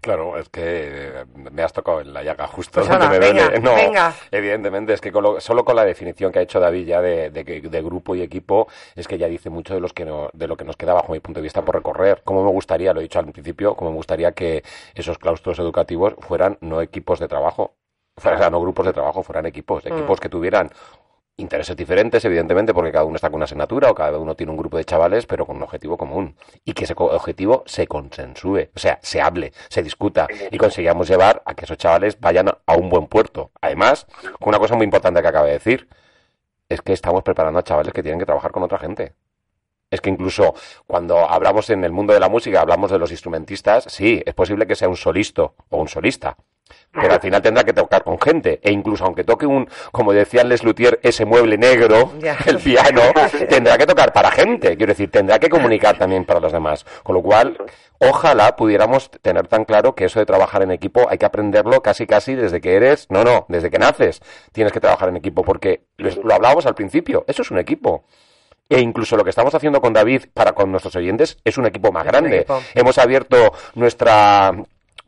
[0.00, 3.72] Claro, es que me has tocado en la llaga justo pues donde me venga, No,
[4.30, 8.14] evidentemente, es que solo con la definición que ha hecho David ya de, de, grupo
[8.14, 10.94] y equipo, es que ya dice mucho de, los que de lo que nos queda
[10.94, 12.22] bajo mi punto de vista por recorrer.
[12.24, 14.62] Como me gustaría, lo he dicho al principio, como me gustaría que
[14.94, 17.74] esos claustros educativos fueran no equipos de trabajo,
[18.16, 19.92] o sea, no grupos de trabajo, fueran equipos, mm.
[19.92, 20.70] equipos que tuvieran
[21.38, 24.58] intereses diferentes, evidentemente, porque cada uno está con una asignatura o cada uno tiene un
[24.58, 26.36] grupo de chavales, pero con un objetivo común.
[26.64, 31.42] Y que ese objetivo se consensúe, o sea, se hable, se discuta y consigamos llevar
[31.46, 33.52] a que esos chavales vayan a un buen puerto.
[33.60, 34.06] Además,
[34.40, 35.88] una cosa muy importante que acaba de decir,
[36.68, 39.14] es que estamos preparando a chavales que tienen que trabajar con otra gente.
[39.90, 40.54] Es que incluso
[40.86, 44.66] cuando hablamos en el mundo de la música, hablamos de los instrumentistas, sí, es posible
[44.66, 46.36] que sea un solisto o un solista,
[46.92, 48.60] pero al final tendrá que tocar con gente.
[48.62, 52.12] E incluso aunque toque un, como decía Les Luthier, ese mueble negro,
[52.46, 53.02] el piano,
[53.48, 54.76] tendrá que tocar para gente.
[54.76, 56.84] Quiero decir, tendrá que comunicar también para los demás.
[57.02, 57.56] Con lo cual,
[57.98, 62.06] ojalá pudiéramos tener tan claro que eso de trabajar en equipo hay que aprenderlo casi
[62.06, 64.20] casi desde que eres, no, no, desde que naces
[64.52, 68.04] tienes que trabajar en equipo porque lo hablábamos al principio, eso es un equipo.
[68.70, 71.90] E incluso lo que estamos haciendo con David para con nuestros oyentes es un equipo
[71.90, 72.46] más grande.
[72.74, 74.52] Hemos abierto nuestra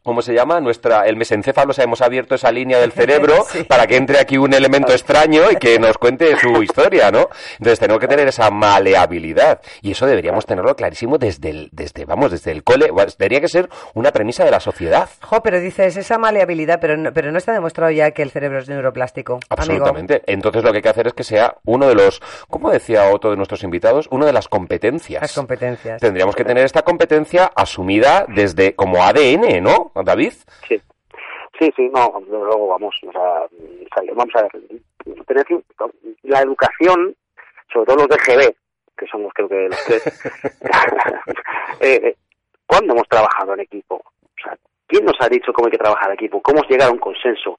[0.03, 0.61] ¿cómo se llama?
[0.61, 4.39] Nuestra, el mesencéfalo, o sea, hemos abierto esa línea del cerebro para que entre aquí
[4.39, 7.29] un elemento extraño y que nos cuente su historia, ¿no?
[7.53, 12.31] Entonces tenemos que tener esa maleabilidad y eso deberíamos tenerlo clarísimo desde el, desde, vamos,
[12.31, 15.09] desde el cole, debería que ser una premisa de la sociedad.
[15.23, 18.59] Jo, pero dices esa maleabilidad, pero no, pero no está demostrado ya que el cerebro
[18.59, 19.41] es neuroplástico.
[19.49, 20.23] Absolutamente.
[20.27, 23.31] Entonces lo que hay que hacer es que sea uno de los, ¿cómo decía otro
[23.31, 24.09] de nuestros invitados?
[24.11, 25.23] Uno de las competencias.
[25.23, 26.01] Las competencias.
[26.01, 29.93] Tendríamos que tener esta competencia asumida desde como ADN, ¿no?
[30.05, 30.33] David?
[30.69, 30.81] Sí.
[31.59, 33.47] Sí, sí, no, luego vamos, o sea,
[34.15, 34.83] vamos a ver,
[36.23, 37.15] la educación,
[37.71, 38.55] sobre todo los de GB,
[38.97, 40.07] que somos creo que los tres,
[41.81, 42.17] eh, eh,
[42.67, 43.97] ¿cuándo hemos trabajado en equipo?
[43.97, 46.41] O sea, ¿quién nos ha dicho cómo hay que trabajar en equipo?
[46.41, 47.59] ¿Cómo llegado a un consenso?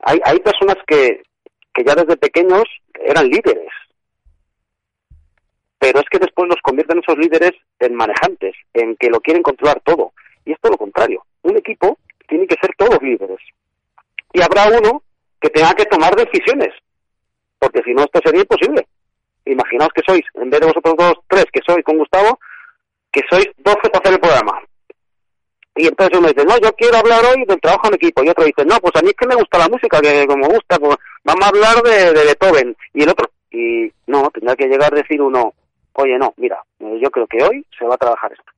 [0.00, 1.22] Hay, hay personas que,
[1.72, 2.64] que ya desde pequeños
[2.94, 3.70] eran líderes,
[5.78, 9.80] pero es que después nos convierten esos líderes en manejantes, en que lo quieren controlar
[9.80, 10.12] todo.
[10.44, 11.24] Y esto es lo contrario.
[11.42, 11.98] Un equipo
[12.28, 13.38] tiene que ser todos líderes.
[14.32, 15.02] Y habrá uno
[15.40, 16.74] que tenga que tomar decisiones,
[17.58, 18.86] porque si no esto sería imposible.
[19.44, 22.38] Imaginaos que sois, en vez de vosotros dos, tres que sois con Gustavo,
[23.10, 24.60] que sois doce para hacer el programa.
[25.76, 28.24] Y entonces uno dice, no, yo quiero hablar hoy del trabajo en equipo.
[28.24, 30.48] Y otro dice, no, pues a mí es que me gusta la música, que como
[30.48, 32.76] gusta, pues vamos a hablar de, de Beethoven.
[32.94, 35.54] Y el otro, y no, tendrá que llegar a decir uno,
[35.92, 38.52] oye, no, mira, yo creo que hoy se va a trabajar esto.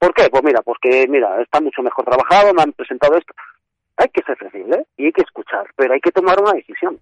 [0.00, 0.30] ¿Por qué?
[0.30, 3.34] Pues mira, porque mira, está mucho mejor trabajado, me han presentado esto.
[3.98, 6.98] Hay que ser flexible y hay que escuchar, pero hay que tomar una decisión.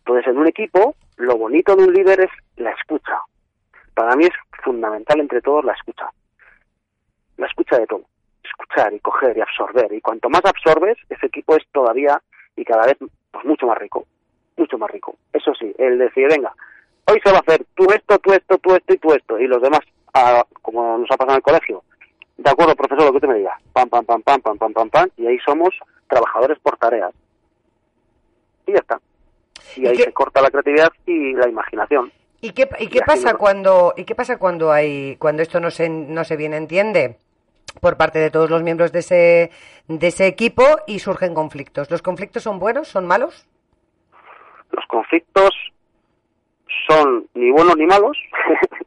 [0.00, 3.18] Entonces, en un equipo, lo bonito de un líder es la escucha.
[3.94, 6.10] Para mí es fundamental entre todos la escucha.
[7.38, 8.02] La escucha de todo.
[8.44, 9.90] Escuchar y coger y absorber.
[9.94, 12.20] Y cuanto más absorbes, ese equipo es todavía
[12.56, 12.98] y cada vez
[13.30, 14.06] pues, mucho más rico.
[14.58, 15.16] Mucho más rico.
[15.32, 16.52] Eso sí, el decir, venga,
[17.06, 19.38] hoy se va a hacer tú esto, tú esto, tú esto y tú esto.
[19.38, 19.80] Y los demás
[20.16, 21.82] a, como nos ha pasado en el colegio.
[22.38, 23.58] De acuerdo, profesor, lo que usted me diga.
[23.72, 25.08] Pam, pam, pam, pam, pam, pam, pam, pam.
[25.16, 25.70] Y ahí somos
[26.08, 27.12] trabajadores por tareas.
[28.66, 29.00] Y ya está.
[29.76, 32.12] Y, ¿Y ahí se corta la creatividad y la imaginación.
[32.40, 35.70] ¿Y qué, y qué pasa no- cuando y qué pasa cuando hay cuando esto no
[35.70, 37.18] se no se bien entiende
[37.80, 39.50] por parte de todos los miembros de ese
[39.88, 41.90] de ese equipo y surgen conflictos?
[41.90, 43.46] ¿Los conflictos son buenos, son malos?
[44.70, 45.50] Los conflictos
[46.86, 48.16] son ni buenos ni malos.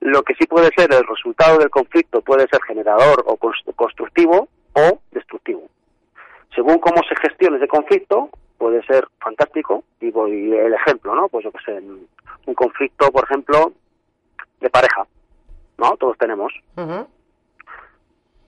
[0.00, 4.48] Lo que sí puede ser el resultado del conflicto puede ser generador o cons- constructivo
[4.74, 5.62] o destructivo.
[6.54, 9.84] Según cómo se gestione ese conflicto, puede ser fantástico.
[10.00, 11.28] Y voy el ejemplo, ¿no?
[11.28, 11.72] Pues yo que sé,
[12.46, 13.72] un conflicto, por ejemplo,
[14.60, 15.06] de pareja,
[15.78, 15.96] ¿no?
[15.96, 16.52] Todos tenemos.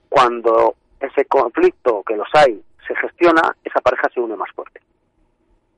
[0.09, 4.81] Cuando ese conflicto, que los hay, se gestiona, esa pareja se une más fuerte.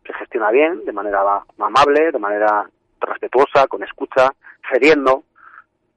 [0.07, 2.69] Se gestiona bien, de manera amable, de manera
[3.01, 4.33] respetuosa, con escucha,
[4.71, 5.23] cediendo.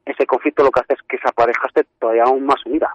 [0.06, 2.94] Ese conflicto lo que hace es que esa pareja esté todavía aún más unida.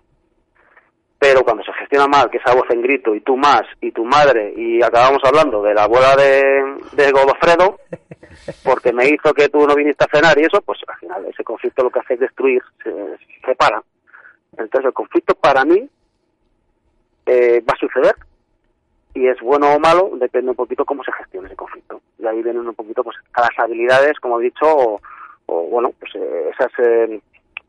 [1.19, 4.05] Pero cuando se gestiona mal, que esa voz en grito, y tú más, y tu
[4.05, 7.79] madre, y acabamos hablando de la abuela de, de Godofredo,
[8.65, 11.45] porque me hizo que tú no viniste a cenar y eso, pues al final ese
[11.45, 13.83] conflicto lo que hace es destruir, se se separa.
[14.53, 15.89] Entonces el conflicto para mí
[17.27, 18.15] eh, va a suceder
[19.15, 22.01] y es bueno o malo, depende un poquito cómo se gestione ese conflicto.
[22.19, 25.01] Y ahí vienen un poquito pues a las habilidades, como he dicho, o,
[25.51, 27.21] o, bueno, pues eh, esas eh,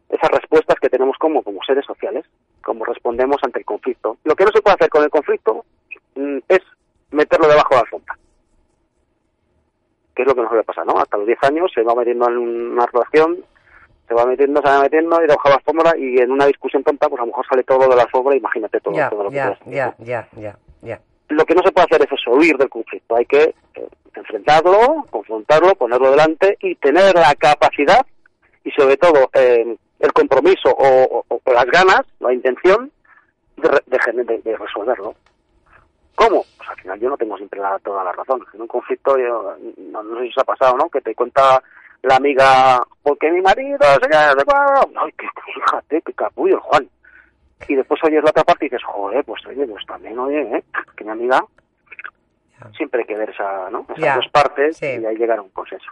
[0.09, 2.25] esas respuestas que tenemos como, como seres sociales,
[2.63, 4.17] cómo respondemos ante el conflicto.
[4.25, 5.65] Lo que no se puede hacer con el conflicto
[6.15, 6.59] mm, es
[7.11, 8.17] meterlo debajo de la alfombra.
[10.13, 10.99] Que es lo que nos suele pasar, ¿no?
[10.99, 13.37] Hasta los 10 años se va metiendo en una relación,
[14.07, 16.83] se va metiendo, se va metiendo y debajo de la alfombra y en una discusión
[16.83, 19.29] tonta, pues a lo mejor sale todo de la alfombra, imagínate todo, Ya, todo lo
[19.29, 21.01] que ya, ya, ya, ya, ya.
[21.31, 23.15] Lo que no se puede hacer es eso, huir del conflicto.
[23.15, 28.05] Hay que eh, enfrentarlo, confrontarlo, ponerlo delante y tener la capacidad
[28.63, 32.91] y sobre todo eh, el compromiso o, las ganas, la intención
[33.57, 35.15] de, de de- resolverlo.
[36.15, 36.45] ¿Cómo?
[36.57, 38.43] Pues al final yo no tengo siempre la- toda la razón.
[38.53, 40.89] En un conflicto, yo, no, sé si os ha pasado, ¿no?
[40.89, 41.61] Que te cuenta
[42.03, 44.33] la amiga, porque mi marido, se queda-
[44.95, 46.87] ay, que, fíjate, qué capullo Juan.
[47.67, 50.63] Y después oyes la otra parte y dices, joder, pues oye, pues también, oye, ¿eh?
[50.95, 51.43] que mi amiga,
[52.75, 53.85] siempre hay que ver esa, ¿no?
[53.95, 54.85] esas dos partes sí.
[54.85, 55.91] y ahí llegar a un consenso.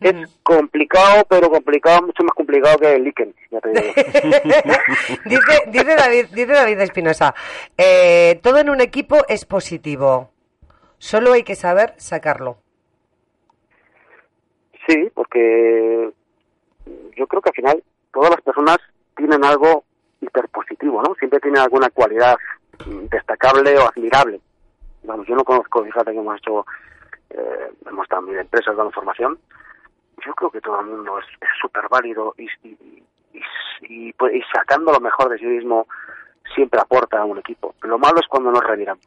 [0.00, 3.92] Es complicado, pero complicado, mucho más complicado que el líquen, ya te digo.
[5.24, 7.34] dice, dice David, dice David Espinosa,
[7.76, 10.30] eh, todo en un equipo es positivo.
[10.98, 12.58] Solo hay que saber sacarlo.
[14.86, 16.10] Sí, porque
[17.16, 18.78] yo creo que al final todas las personas
[19.16, 19.84] tienen algo
[20.20, 21.14] hiperpositivo, ¿no?
[21.14, 22.36] Siempre tienen alguna cualidad
[23.10, 24.40] destacable o admirable.
[25.04, 26.66] Vamos, yo no conozco, fíjate que hemos hecho,
[27.30, 29.38] eh, hemos mil empresas dando formación.
[30.24, 31.26] Yo creo que todo el mundo es
[31.60, 33.02] súper válido y, y,
[33.32, 33.42] y,
[33.82, 35.86] y- pues, y sacando lo mejor de sí mismo
[36.54, 37.74] siempre aporta a un equipo.
[37.82, 39.04] Lo malo es cuando nos reviramos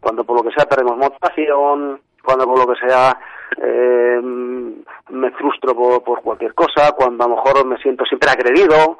[0.00, 3.18] cuando por lo que sea perdemos motivación, cuando por lo que sea
[3.62, 8.98] eh, me frustro por cualquier cosa, cuando a lo mejor me siento siempre agredido,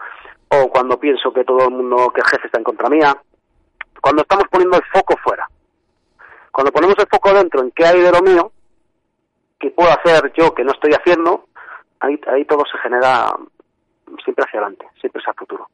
[0.50, 3.16] o cuando pienso que todo el mundo, que el jefe está en contra mía,
[4.00, 5.48] cuando estamos poniendo el foco fuera.
[6.50, 8.52] Cuando ponemos el foco dentro en qué hay de lo mío,
[9.58, 11.46] qué puedo hacer yo que no estoy haciendo,
[12.00, 13.32] ahí, ahí todo se genera
[14.24, 15.68] siempre hacia adelante, siempre es a futuro.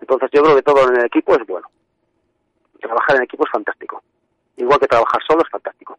[0.00, 1.68] Entonces yo creo que todo en el equipo es bueno.
[2.80, 4.02] Trabajar en equipo es fantástico.
[4.56, 5.98] Igual que trabajar solo es fantástico.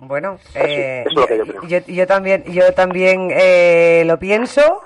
[0.00, 1.62] Bueno, eh, es yo creo.
[1.68, 4.82] yo, yo también, yo también eh, lo pienso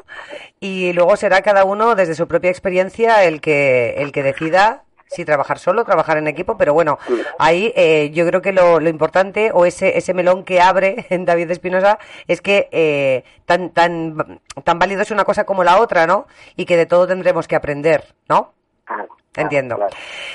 [0.61, 5.25] y luego será cada uno desde su propia experiencia el que el que decida si
[5.25, 6.99] trabajar solo, trabajar en equipo, pero bueno,
[7.39, 11.25] ahí eh, yo creo que lo, lo importante o ese ese melón que abre en
[11.25, 16.09] David Espinosa es que eh, tan tan tan válido es una cosa como la otra,
[16.09, 16.27] ¿no?
[16.57, 18.53] Y que de todo tendremos que aprender, ¿no?
[18.85, 19.77] Claro, Entiendo.
[19.77, 19.95] claro.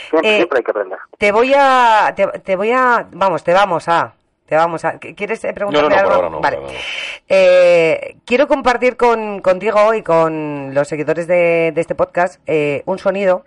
[0.09, 0.99] Siempre, Eh, siempre hay que aprender.
[1.17, 4.13] Te voy a, te, te voy a, vamos, te vamos a,
[4.49, 4.97] te vamos a.
[4.99, 6.57] ¿Quieres eh, preguntarme No, no, no, por ahora no, vale.
[6.57, 6.83] por ahora no.
[7.29, 12.97] Eh, quiero compartir con, contigo y con los seguidores de, de este podcast eh, un
[12.99, 13.43] sonido.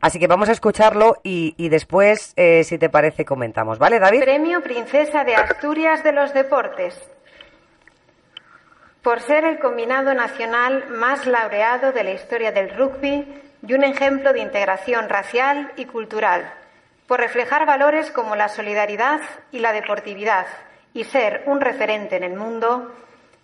[0.00, 3.78] Así que vamos a escucharlo y, y después, eh, si te parece, comentamos.
[3.78, 4.20] ¿Vale, David?
[4.22, 6.98] Premio Princesa de Asturias de los Deportes.
[9.02, 14.32] Por ser el combinado nacional más laureado de la historia del rugby y un ejemplo
[14.32, 16.52] de integración racial y cultural.
[17.06, 19.20] Por reflejar valores como la solidaridad
[19.52, 20.46] y la deportividad
[20.92, 22.92] y ser un referente en el mundo,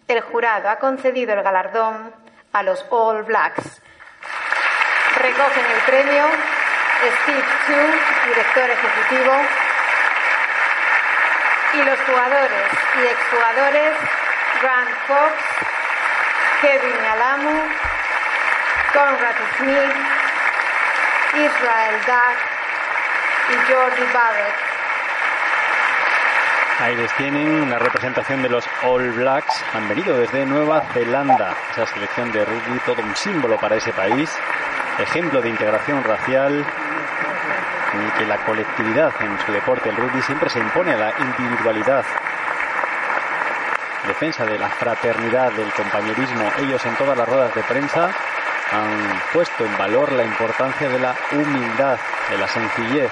[0.08, 2.12] el jurado ha concedido el galardón
[2.52, 3.80] a los All Blacks.
[5.16, 6.24] Recogen el premio
[7.22, 9.32] Steve Chu, director ejecutivo,
[11.74, 12.68] y los jugadores
[13.00, 13.96] y exjugadores
[14.60, 15.32] Grant Fox,
[16.62, 17.62] Kevin Yalamu,
[18.92, 19.94] Conrad Smith,
[21.34, 22.51] Israel Duck
[23.52, 24.54] y Jordi Barrett.
[26.80, 29.62] Ahí les tienen la representación de los All Blacks.
[29.74, 31.54] Han venido desde Nueva Zelanda.
[31.70, 34.34] Esa selección de rugby, todo un símbolo para ese país.
[34.98, 36.64] Ejemplo de integración racial
[37.92, 41.12] en el que la colectividad en su deporte, el rugby, siempre se impone a la
[41.18, 42.04] individualidad.
[44.06, 46.50] Defensa de la fraternidad, del compañerismo.
[46.58, 48.10] Ellos en todas las ruedas de prensa
[48.72, 51.98] han puesto en valor la importancia de la humildad,
[52.30, 53.10] de la sencillez.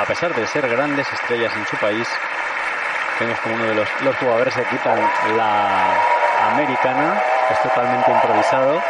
[0.00, 2.08] A pesar de ser grandes estrellas en su país,
[3.20, 4.98] Vemos como uno de los, jugadores se quitan
[5.36, 8.80] la americana, es totalmente improvisado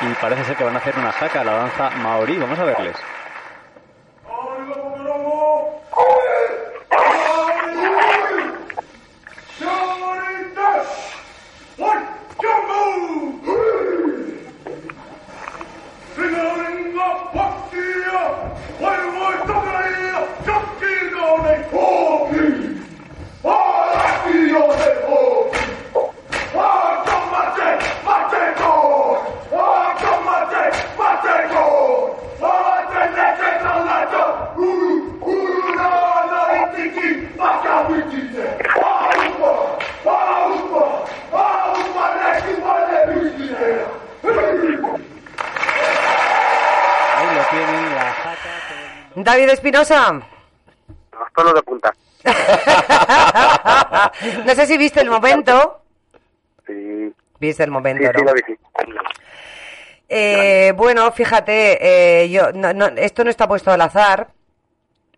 [0.00, 2.38] y parece ser que van a hacer una jaca la danza maorí.
[2.38, 2.96] Vamos a verles.
[49.58, 50.12] Espinosa.
[51.12, 51.92] Los pelos de punta.
[54.46, 55.80] no sé si viste el momento.
[56.64, 58.24] Sí, Viste el momento, sí, ¿no?
[58.24, 58.56] lo vi, sí.
[60.08, 64.28] Eh, bueno, fíjate, eh, yo, no, no, esto no está puesto al azar.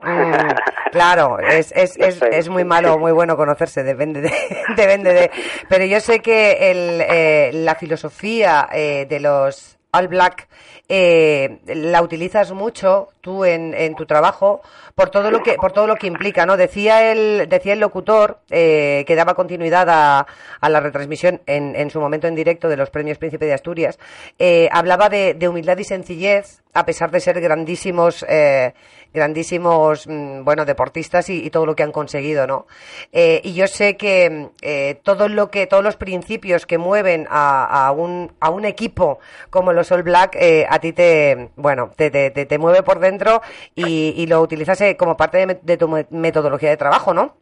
[0.00, 0.32] Mm,
[0.92, 4.32] claro, es, es, es, es muy malo o muy bueno conocerse, depende de,
[4.76, 5.30] depende de.
[5.68, 10.48] Pero yo sé que el, eh, la filosofía eh, de los All Black
[10.88, 14.60] eh, la utilizas mucho tú en, en tu trabajo
[14.94, 16.56] por todo lo que por todo lo que implica, ¿no?
[16.56, 20.26] Decía el decía el locutor eh, que daba continuidad a,
[20.60, 23.98] a la retransmisión en, en su momento en directo de los premios Príncipe de Asturias.
[24.38, 28.74] eh, hablaba de, de humildad y sencillez a pesar de ser grandísimos eh,
[29.12, 32.66] grandísimos mm, bueno deportistas y, todo lo que han conseguido, ¿no?
[33.12, 37.26] Eh, y yo sé que mm, eh, todo lo que todos los principios que mueven
[37.30, 39.18] a, a un a un equipo
[39.50, 42.98] como los All Black eh, a ti te bueno te, te, te, te mueve por
[42.98, 43.42] dentro
[43.74, 47.36] y, lo utilizas eh, como parte de, de tu me- metodología de trabajo, ¿no?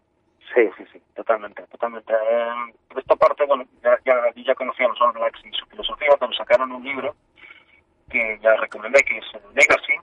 [0.54, 2.12] Sí, sí, sí, totalmente, totalmente.
[2.12, 6.08] Eh, por esta parte, bueno, ya, ya, conocía a los All Blacks y su filosofía,
[6.18, 7.14] pero sacaron un libro
[8.10, 9.94] que ya recomendé, que es Legacy.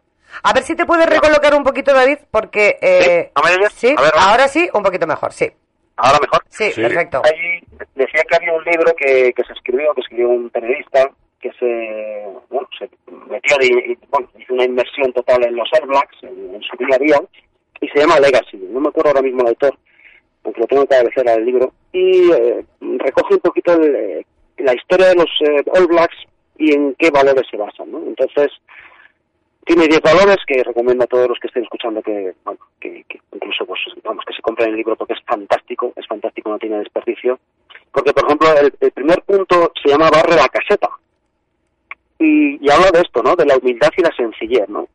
[0.43, 3.73] A ver si te puedes recolocar un poquito, David, porque eh, ¿No me oyes?
[3.73, 4.47] sí, A ver, ¿ahora?
[4.47, 5.49] sí, un poquito mejor, sí,
[5.97, 6.43] Ahora mejor.
[6.49, 6.81] sí, Sí.
[6.81, 7.21] perfecto.
[7.23, 7.61] Ahí
[7.95, 11.09] decía que había un libro que, que se escribió, que escribió un periodista,
[11.39, 12.89] que se, bueno, se
[13.29, 16.75] metió, de, y, bueno, hizo una inmersión total en los All Blacks, en, en su
[16.77, 17.21] día a día,
[17.81, 18.57] y se llama Legacy.
[18.57, 19.77] No me acuerdo ahora mismo el autor,
[20.43, 22.65] aunque lo tengo que cabecera del libro, y eh,
[22.99, 24.25] recoge un poquito el, eh,
[24.57, 26.15] la historia de los eh, All Blacks
[26.57, 27.99] y en qué valores se basan, ¿no?
[27.99, 28.49] Entonces,
[29.65, 33.19] tiene 10 valores que recomiendo a todos los que estén escuchando que, bueno, que, que
[33.33, 36.79] incluso, pues, vamos, que se compren el libro porque es fantástico, es fantástico, no tiene
[36.79, 37.39] desperdicio.
[37.91, 40.89] Porque, por ejemplo, el, primer punto se llama barre la caseta.
[42.19, 43.35] Y, y habla de esto, ¿no?
[43.35, 44.87] De la humildad y la sencillez, ¿no?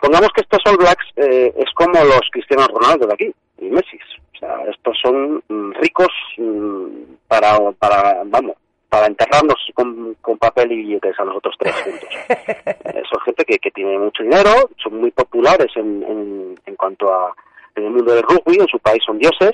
[0.00, 3.98] Pongamos que estos All Blacks eh, es como los Cristianos Ronaldo de aquí, y Messi.
[4.34, 6.86] O sea, estos son mm, ricos mm,
[7.28, 8.56] para, para, vamos,
[8.88, 12.08] para enterrarnos con, con papel y billetes a nosotros tres juntos.
[12.28, 17.12] Eh, son gente que, que tiene mucho dinero, son muy populares en, en, en cuanto
[17.12, 17.34] a
[17.74, 19.52] en el mundo del rugby, en su país son dioses.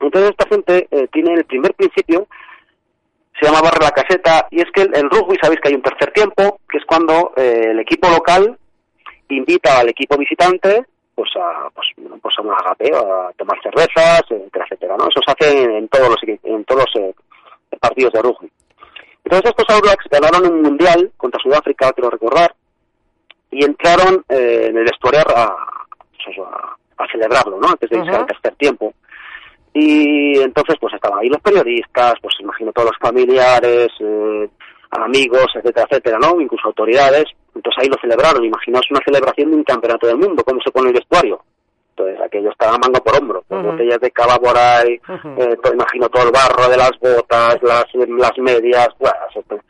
[0.00, 2.28] Entonces esta gente eh, tiene el primer principio,
[3.40, 5.82] se llama barre la caseta, y es que el, el rugby sabéis que hay un
[5.82, 8.56] tercer tiempo, que es cuando eh, el equipo local
[9.28, 10.84] invita al equipo visitante
[11.18, 15.08] pues a pues, bueno, pues a un agapeo, a tomar cervezas, etcétera, etcétera, ¿no?
[15.08, 17.14] Eso se hace en, en todos los en todos los eh,
[17.80, 18.50] partidos de rugby.
[19.24, 22.54] Entonces estos Blacks ganaron un mundial contra Sudáfrica, quiero recordar,
[23.50, 25.54] y entraron eh, en el vestuario a,
[26.24, 27.68] pues a, a celebrarlo, ¿no?
[27.68, 28.20] Antes de irse Ajá.
[28.20, 28.94] al tercer tiempo.
[29.74, 34.48] Y entonces pues estaban ahí los periodistas, pues imagino todos los familiares, eh,
[34.90, 36.40] amigos, etcétera, etcétera, ¿no?
[36.40, 37.24] Incluso autoridades.
[37.54, 38.44] Entonces ahí lo celebraron.
[38.44, 41.42] Imaginaos una celebración de un campeonato del mundo, cómo se pone el vestuario.
[41.98, 43.62] Entonces aquello estaba manga por hombro, Ujú.
[43.62, 44.94] botellas de cava por ahí,
[45.36, 49.60] eh, todo- imagino todo el barro de las botas, las, las medias, bueno, eso fue-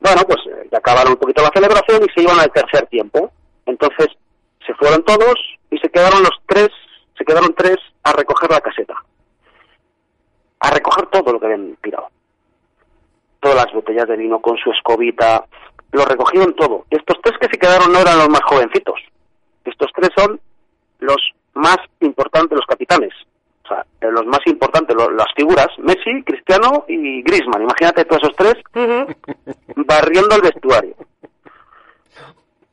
[0.00, 3.32] bueno, pues eh, ya acabaron un poquito la celebración y se iban al tercer tiempo.
[3.66, 4.06] Entonces
[4.66, 5.34] se fueron todos
[5.70, 6.68] y se quedaron los tres,
[7.18, 8.94] se quedaron tres a recoger la caseta.
[10.60, 12.08] A recoger todo lo que habían tirado.
[13.40, 15.44] todas las botellas de vino con su escobita,
[15.90, 16.84] lo recogieron todo.
[16.90, 19.00] Estos tres que se quedaron no eran los más jovencitos.
[19.64, 20.40] Estos tres son
[21.00, 21.16] los
[21.54, 23.12] más importantes, los capitanes.
[23.64, 27.62] O sea, los más importantes, lo- las figuras, Messi, Cristiano y Griezmann.
[27.62, 28.54] Imagínate todos esos tres
[29.76, 30.94] barriendo el vestuario.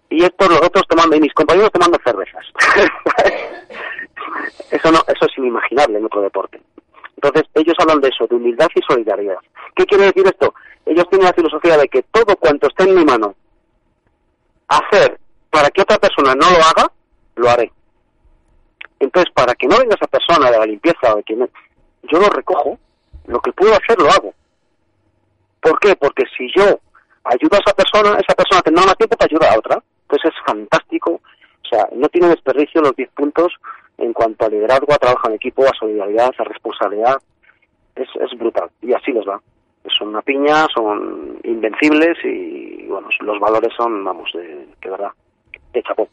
[0.10, 2.44] Y estos los otros tomando, y mis compañeros tomando cervezas.
[4.72, 6.60] eso no, eso es inimaginable en otro deporte.
[7.16, 9.38] Entonces, ellos hablan de eso, de humildad y solidaridad.
[9.76, 10.54] ¿Qué quiere decir esto?
[10.86, 13.36] Ellos tienen la filosofía de que todo cuanto esté en mi mano
[14.68, 15.20] hacer
[15.50, 16.92] para que otra persona no lo haga,
[17.36, 17.72] lo haré.
[19.00, 21.50] Entonces, para que no venga esa persona de la limpieza de que no-
[22.04, 22.78] yo lo recojo,
[23.28, 24.34] lo que puedo hacer lo hago.
[25.62, 25.96] ¿Por qué?
[25.96, 26.64] Porque si yo
[27.24, 29.84] ayudo a esa persona, esa persona tendrá más tiempo para ayudar a otra.
[30.04, 31.12] Entonces es fantástico.
[31.64, 33.54] O sea, no tiene desperdicio los 10 puntos
[33.98, 37.18] en cuanto a liderazgo, a trabajo en equipo, a solidaridad, a responsabilidad.
[37.96, 38.70] Es, es brutal.
[38.82, 39.42] Y así les va.
[39.98, 45.12] Son una piña, son invencibles y, bueno, los valores son, vamos, de, de verdad,
[45.74, 46.08] de chapó.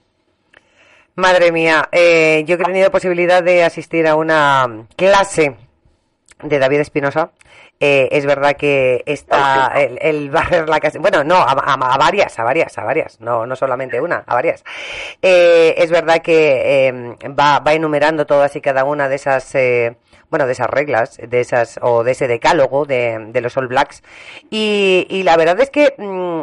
[1.17, 5.57] Madre mía, eh, yo que he tenido posibilidad de asistir a una clase
[6.43, 7.31] de David Espinosa.
[7.81, 10.99] Eh, es verdad que está el, el barrer la casa.
[10.99, 13.19] Bueno, no, a, a- a varias, a varias, a varias.
[13.21, 14.63] No, no solamente una, a varias.
[15.23, 16.93] Eh, es verdad que eh,
[17.29, 19.97] va, va enumerando todas y cada una de esas, eh,
[20.31, 24.03] bueno, de esas reglas, de esas, o de ese decálogo de, de los All Blacks.
[24.51, 26.43] Y, y la verdad es que mm,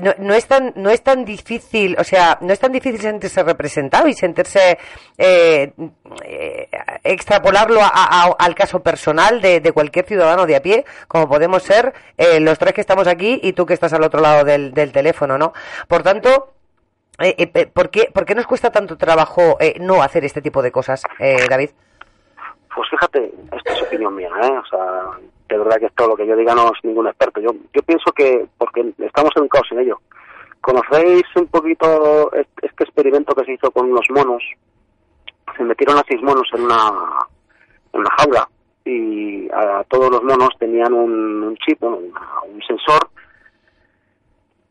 [0.00, 3.42] no, no es tan no es tan difícil o sea no es tan difícil sentirse
[3.42, 4.78] representado y sentirse
[5.18, 5.72] eh,
[6.24, 6.68] eh,
[7.02, 12.40] extrapolarlo a- al caso personal de, cualquier ciudadano de a pie como podemos ser eh,
[12.40, 15.52] los tres que estamos aquí y tú que estás al otro lado del, teléfono no
[15.88, 16.54] por tanto
[17.20, 20.62] eh, eh, ¿por, qué, ¿Por qué nos cuesta tanto trabajo eh, no hacer este tipo
[20.62, 21.70] de cosas, eh, David?
[22.74, 24.50] Pues fíjate, esta es opinión mía, ¿eh?
[24.50, 25.10] O sea,
[25.56, 27.40] de verdad que esto lo que yo diga no es ningún experto.
[27.40, 30.00] Yo, yo pienso que, porque estamos educados en ello.
[30.60, 34.42] ¿Conocéis un poquito est- este experimento que se hizo con unos monos?
[35.56, 36.92] Se metieron a seis monos en una,
[37.92, 38.48] en una jaula
[38.84, 41.96] y a todos los monos tenían un, un chip, una-
[42.46, 43.08] un sensor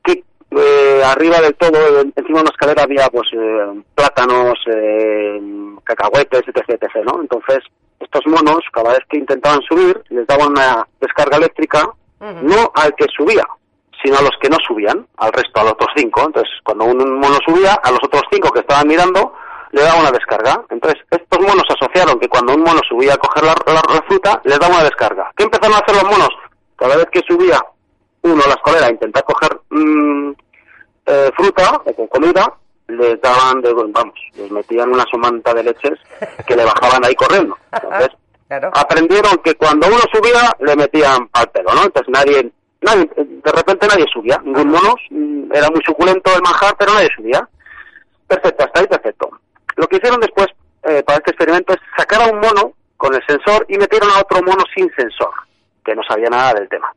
[0.04, 5.42] que eh, arriba del todo, en- encima de una escalera había pues eh, plátanos, eh,
[5.84, 7.22] cacahuetes, etc, etc, ¿no?
[7.22, 7.60] Entonces,
[8.04, 11.89] estos monos, cada vez que intentaban subir, les daban una descarga eléctrica,
[12.43, 13.43] no al que subía,
[14.01, 16.22] sino a los que no subían, al resto, a los otros cinco.
[16.26, 19.34] Entonces, cuando un mono subía, a los otros cinco que estaban mirando,
[19.72, 20.64] le daba una descarga.
[20.70, 24.39] Entonces, estos monos asociaron que cuando un mono subía a coger la, la- la fruta,
[24.43, 25.32] les daba una descarga.
[25.36, 26.30] ¿Qué empezaron a hacer los monos?
[26.76, 27.60] Cada vez que subía
[28.22, 30.32] uno a la escalera a intentar coger mm,
[31.08, 32.54] eh, fruta o comida,
[32.88, 36.00] les daban, de, vamos, les metían una somanta de leches
[36.46, 37.58] que le bajaban ahí corriendo.
[37.72, 38.10] Entonces,
[38.74, 41.84] aprendieron que cuando uno subía, le metían al pelo, ¿no?
[41.84, 46.76] Entonces nadie, nadie, de repente nadie subía, ningún mono, mm, era muy suculento el manjar,
[46.78, 47.48] pero nadie subía.
[48.28, 49.30] Perfecto, hasta ahí perfecto.
[49.76, 50.48] Lo que hicieron después
[50.84, 54.22] eh, para este experimento es sacar a un mono con el sensor y metieron a
[54.22, 55.32] otro mono sin sensor,
[55.84, 56.92] que no sabía nada del tema.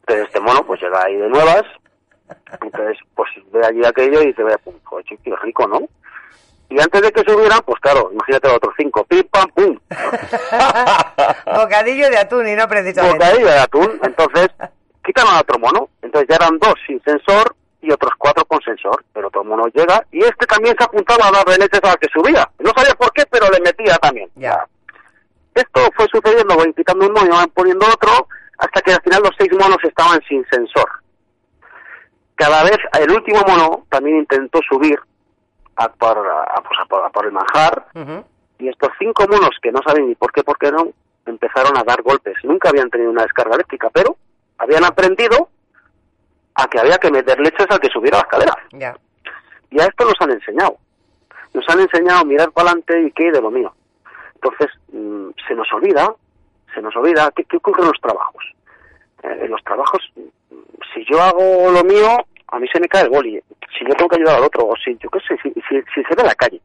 [0.00, 1.62] Entonces este mono pues llega ahí de nuevas,
[2.62, 4.58] entonces pues ve allí aquello y dice, vaya,
[5.04, 5.80] chico, qué rico, ¿no?
[6.70, 9.78] Y antes de que subieran, pues claro, imagínate los otros cinco, pim, pam, pum,
[11.54, 13.18] Bocadillo de atún y no precisamente.
[13.18, 14.00] bocadillo de atún.
[14.02, 14.48] Entonces,
[15.04, 15.88] quitan a otro mono.
[16.02, 19.04] Entonces ya eran dos sin sensor y otros cuatro con sensor.
[19.14, 22.48] El otro mono llega y este también se apuntaba a darle leches al que subía.
[22.58, 24.28] No sabía por qué, pero le metía también.
[24.36, 24.66] Ya.
[25.54, 28.26] Esto fue sucediendo, voy quitando un mono y van poniendo otro,
[28.58, 30.90] hasta que al final los seis monos estaban sin sensor.
[32.36, 34.98] Cada vez el último mono también intentó subir
[35.76, 37.86] a por, a- pues, a por- a por el manjar
[38.58, 40.88] y estos cinco monos que no saben ni por qué, por qué no,
[41.26, 42.34] empezaron a dar golpes.
[42.44, 44.16] Nunca habían tenido una descarga eléctrica, pero
[44.58, 45.48] habían aprendido
[46.54, 48.56] a que había que meter leches al que subiera la escalera.
[48.72, 48.96] Ya.
[49.70, 50.76] Y a esto nos han enseñado.
[51.52, 53.74] Nos han enseñado a mirar para adelante y qué de lo mío.
[54.34, 56.14] Entonces, mm, se nos olvida,
[56.74, 58.44] se nos olvida, ¿qué, qué ocurre en los trabajos?
[59.22, 60.00] Eh, en los trabajos,
[60.92, 62.08] si yo hago lo mío,
[62.48, 63.40] a mí se me cae el boli.
[63.76, 66.02] Si yo tengo que ayudar al otro, o si, yo qué sé, si, si, si
[66.02, 66.60] se ve en la calle.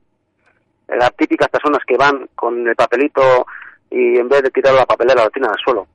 [0.88, 3.46] Las típicas personas que van con el papelito
[3.92, 5.88] y en vez de tirar la papelera la tiran al suelo.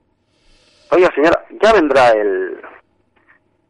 [0.91, 2.59] Oiga, señora, ya vendrá el...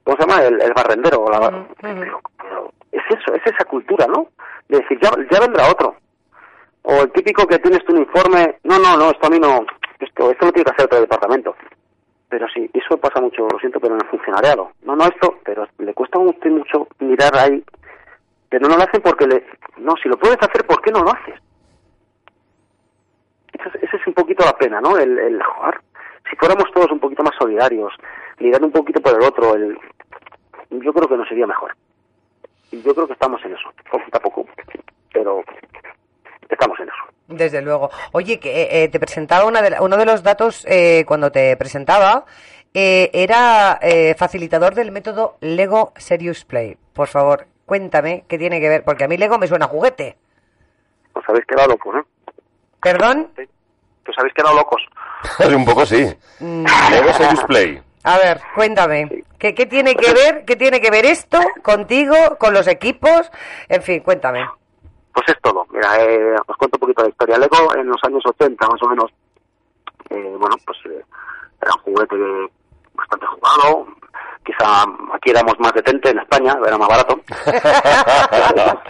[0.03, 0.43] ¿Cómo se llama?
[0.43, 1.25] El, el barrendero.
[1.31, 4.27] la- pero, pero es eso, es esa cultura, ¿no?
[4.67, 5.95] De decir, ya, ya vendrá otro.
[6.83, 9.65] O el típico que tienes tu uniforme, no, no, no, esto a mí no,
[9.99, 11.55] esto, esto lo tiene que hacer otro departamento.
[12.35, 14.71] Pero sí, eso pasa mucho, lo siento, pero en el funcionariado.
[14.83, 17.63] No, no, esto, pero le cuesta usted mucho mirar ahí,
[18.49, 19.45] pero no lo hacen porque le...
[19.77, 21.35] No, si lo puedes hacer, ¿por qué no lo haces?
[23.53, 24.97] Esa es, un poquito la pena, ¿no?
[24.97, 25.79] El, el jugar.
[26.29, 27.93] Si fuéramos todos un poquito más solidarios,
[28.39, 29.79] mirar un poquito por el otro, el,
[30.71, 31.73] yo creo que no sería mejor.
[32.73, 34.45] Y yo creo que estamos en eso, poquito a poco,
[35.13, 35.41] pero
[36.49, 37.04] estamos en eso.
[37.27, 37.89] Desde luego.
[38.11, 41.31] Oye, que eh, eh, te presentaba una de la- uno de los datos eh, cuando
[41.31, 42.25] te presentaba.
[42.77, 46.77] eh, era eh, facilitador del método Lego Serious Play.
[46.93, 50.17] Por favor, cuéntame qué tiene que ver, porque a mí Lego me suena a juguete.
[51.13, 52.05] Os habéis quedado locos, ¿no?
[52.81, 53.31] ¿Perdón?
[54.07, 54.81] Os habéis quedado locos.
[55.55, 56.05] un poco sí.
[56.39, 57.81] Mm, Lego Serious Play.
[58.03, 59.23] a ver, cuéntame.
[59.39, 60.43] ¿Qué, qué tiene que ver?
[60.45, 63.31] ¿Qué tiene que ver esto contigo, con los equipos?
[63.69, 64.45] En fin, cuéntame.
[65.15, 65.65] Pues es todo.
[65.71, 67.37] Mira, eh, os cuento un poquito la historia.
[67.37, 69.09] Lego en los años 80, más o menos,
[70.09, 71.01] eh, bueno, pues eh,
[71.61, 72.15] era un juguete
[72.93, 73.87] bastante jugado.
[74.43, 77.17] Quizá aquí éramos más detente en España, era más barato.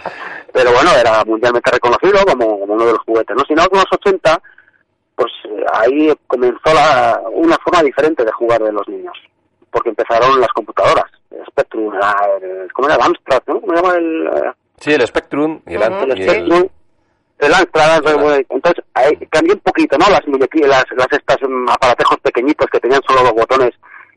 [0.52, 3.36] Pero bueno, era mundialmente reconocido como, como uno de los juguetes.
[3.36, 3.44] ¿no?
[3.44, 4.42] Si no, en los 80,
[5.14, 9.16] pues eh, ahí comenzó la, una forma diferente de jugar de los niños.
[9.70, 11.06] Porque empezaron las computadoras.
[11.30, 12.12] El Spectrum, era
[12.42, 12.96] el, ¿cómo era?
[12.96, 13.60] El Amstrad, ¿no?
[13.60, 14.54] ¿Cómo se llama el...?
[14.78, 16.68] Sí, el Spectrum y el, Ujú, Ant- el Spectrum,
[17.38, 20.06] el Amstrad, entonces ahí cambió un poquito, ¿no?
[20.10, 23.70] Las las, las estas mm, aparatejos pequeñitos que tenían solo los botones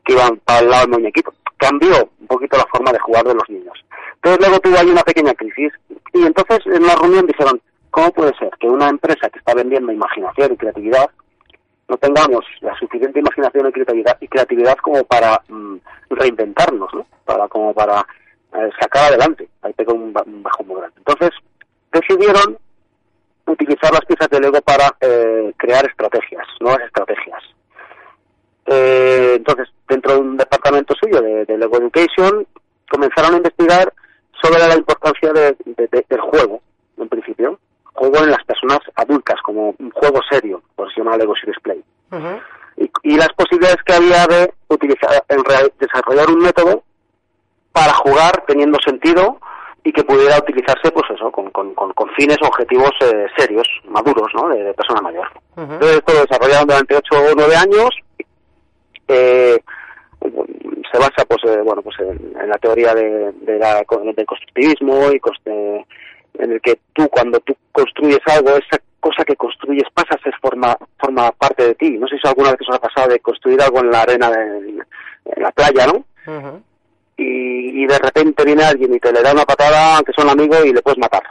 [0.04, 1.32] que iban para el lado del muñequito.
[1.56, 3.78] Cambió un poquito la forma de jugar de los niños.
[4.16, 5.72] Entonces luego tuvo ahí una pequeña crisis
[6.14, 9.92] y entonces en una reunión dijeron, ¿cómo puede ser que una empresa que está vendiendo
[9.92, 11.10] imaginación y creatividad
[11.88, 15.76] no tengamos la suficiente imaginación y creatividad, y creatividad como para mm,
[16.10, 17.06] reinventarnos, ¿no?
[17.24, 18.06] Para como para
[18.80, 19.48] sacar adelante.
[19.62, 20.96] Ahí pegó un, un bajón muy grande.
[20.98, 21.30] Entonces
[21.92, 22.58] decidieron
[23.46, 27.42] utilizar las piezas de Lego para eh, crear estrategias, nuevas estrategias.
[28.66, 32.46] Eh, entonces, dentro de un departamento suyo de, de Lego Education,
[32.90, 33.92] comenzaron a investigar
[34.40, 36.60] sobre la importancia de- de- de- del juego,
[36.98, 37.58] en principio.
[37.92, 41.60] Juego en las personas adultas, como un juego serio, por eso se llama Lego Serious
[41.62, 41.82] Play.
[43.02, 46.84] Y las posibilidades que había de utilizar, en real- desarrollar un método
[47.72, 49.38] para jugar teniendo sentido
[49.84, 53.66] y que pudiera utilizarse, pues eso, con, con, con, con fines o objetivos eh, serios,
[53.88, 54.48] maduros, ¿no?
[54.48, 55.26] De, de persona mayor.
[55.74, 57.88] Entonces, esto lo desarrollaron durante 8 o 9 años.
[59.08, 59.58] Eh,
[60.92, 63.82] se basa, pues, eh, bueno, pues en, en la teoría de, de la,
[64.14, 65.86] del constructivismo y coste-
[66.38, 70.34] en el que tú, cuando tú construyes algo, esa cosa que construyes pasa a ser
[70.40, 71.90] forma, forma parte de ti.
[71.98, 74.68] No sé si alguna vez os ha pasado de construir algo en la arena de,
[74.68, 76.04] en la playa, ¿no?
[77.22, 80.64] Y, y de repente viene alguien y te le da una patada, aunque son amigos,
[80.64, 81.22] y le puedes matar.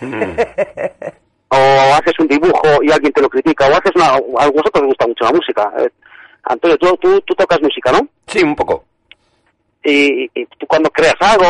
[1.48, 1.56] o
[1.94, 4.06] haces un dibujo y alguien te lo critica, o haces una...
[4.08, 5.72] A vosotros os gusta mucho la música.
[5.78, 5.90] eh.
[6.44, 8.06] Antonio, tú, tú, tú tocas música, ¿no?
[8.26, 8.84] Sí, un poco.
[9.84, 11.44] Y, y tú cuando creas algo,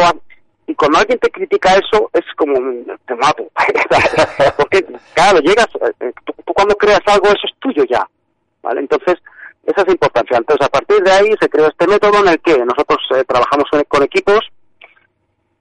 [0.67, 2.55] y cuando alguien te critica eso, es como,
[3.07, 3.45] te mato.
[4.57, 4.85] Porque,
[5.15, 5.69] claro, llegas,
[6.01, 8.07] eh, tú, tú cuando creas algo, eso es tuyo ya.
[8.63, 8.81] ¿Vale?
[8.81, 9.17] Entonces,
[9.65, 10.39] esa es la importancia.
[10.39, 13.67] Entonces, a partir de ahí se creó este método en el que nosotros eh, trabajamos
[13.89, 14.41] con, equipos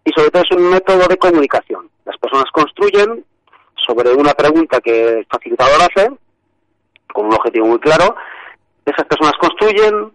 [0.06, 1.90] y sobre todo es un método de comunicación.
[2.06, 3.26] Las personas construyen
[3.88, 6.10] sobre una pregunta que el facilitador hace,
[7.14, 8.16] con un objetivo muy claro.
[8.86, 10.12] Esas personas construyen,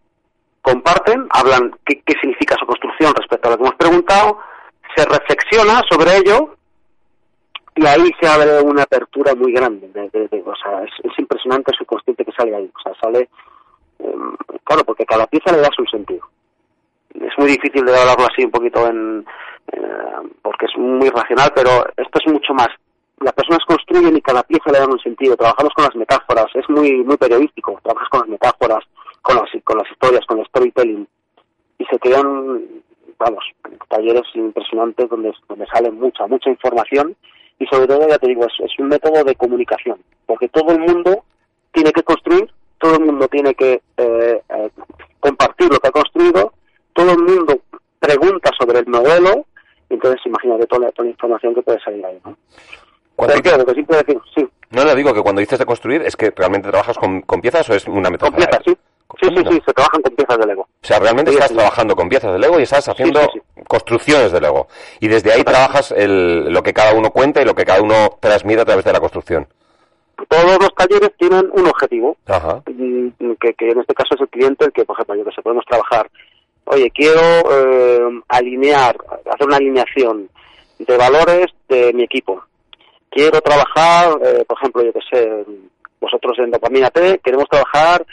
[0.62, 4.38] comparten, hablan qué, qué significa su construcción respecto a lo que hemos preguntado,
[4.96, 6.56] se reflexiona sobre ello
[7.76, 9.88] y ahí se abre una apertura muy grande.
[9.88, 12.70] De, o sea, es, es impresionante el subconsciente que sale ahí.
[12.74, 13.28] O sea, sale,
[14.64, 16.26] claro, porque cada pieza le da su sentido.
[17.14, 19.24] Es muy difícil de hablarlo así un poquito en,
[19.72, 22.68] eh, porque es muy racional, pero esto es mucho más.
[23.20, 25.36] Las personas construyen y cada pieza le da un sentido.
[25.36, 27.80] Trabajamos con las metáforas, es muy muy periodístico.
[27.82, 28.84] Trabajas con las metáforas,
[29.22, 31.08] con las, con las historias, con el storytelling.
[31.78, 32.62] Y se crean,
[33.18, 33.44] vamos,
[33.88, 37.16] talleres impresionantes donde, donde sale mucha, mucha información.
[37.58, 39.98] Y sobre todo, ya te digo, es, es un método de comunicación.
[40.26, 41.24] Porque todo el mundo
[41.72, 44.70] tiene que construir, todo el mundo tiene que eh, eh,
[45.18, 46.52] compartir lo que ha construido,
[46.92, 47.58] todo el mundo
[47.98, 49.44] pregunta sobre el modelo,
[49.90, 52.20] entonces imagínate toda la, toda la información que puede salir ahí.
[52.24, 52.36] ¿no?
[53.16, 53.58] Cuando- ¿Por qué?
[53.58, 56.14] Lo que sí puedo decir, sí, No, no, digo que cuando dices de construir, ¿es
[56.16, 58.36] que realmente trabajas con, con piezas o es una con metáfora?
[58.36, 58.76] piezas, sí.
[59.20, 60.62] Sí, sí, se trabajan con piezas de Lego.
[60.62, 61.54] O sea, realmente Sí, estás sí.
[61.54, 64.66] trabajando con piezas de Lego y estás haciendo sí, construcciones de Lego.
[64.98, 68.16] Y desde ahí trabajas el, lo que cada uno cuenta y lo que cada uno
[68.20, 69.46] transmite a través de la construcción.
[70.28, 72.62] Todos los talleres tienen un objetivo, Ajá.
[72.66, 75.34] mm, que, que en este caso es el cliente el que, por ejemplo, yo que
[75.34, 76.10] sé, podemos trabajar.
[76.66, 78.96] Oye, quiero eh, alinear,
[79.30, 80.28] hacer una alineación
[80.78, 82.42] de valores de mi equipo.
[83.10, 85.44] Quiero trabajar, eh, por ejemplo, yo que sé,
[86.00, 88.04] vosotros en Dopamina T, queremos trabajar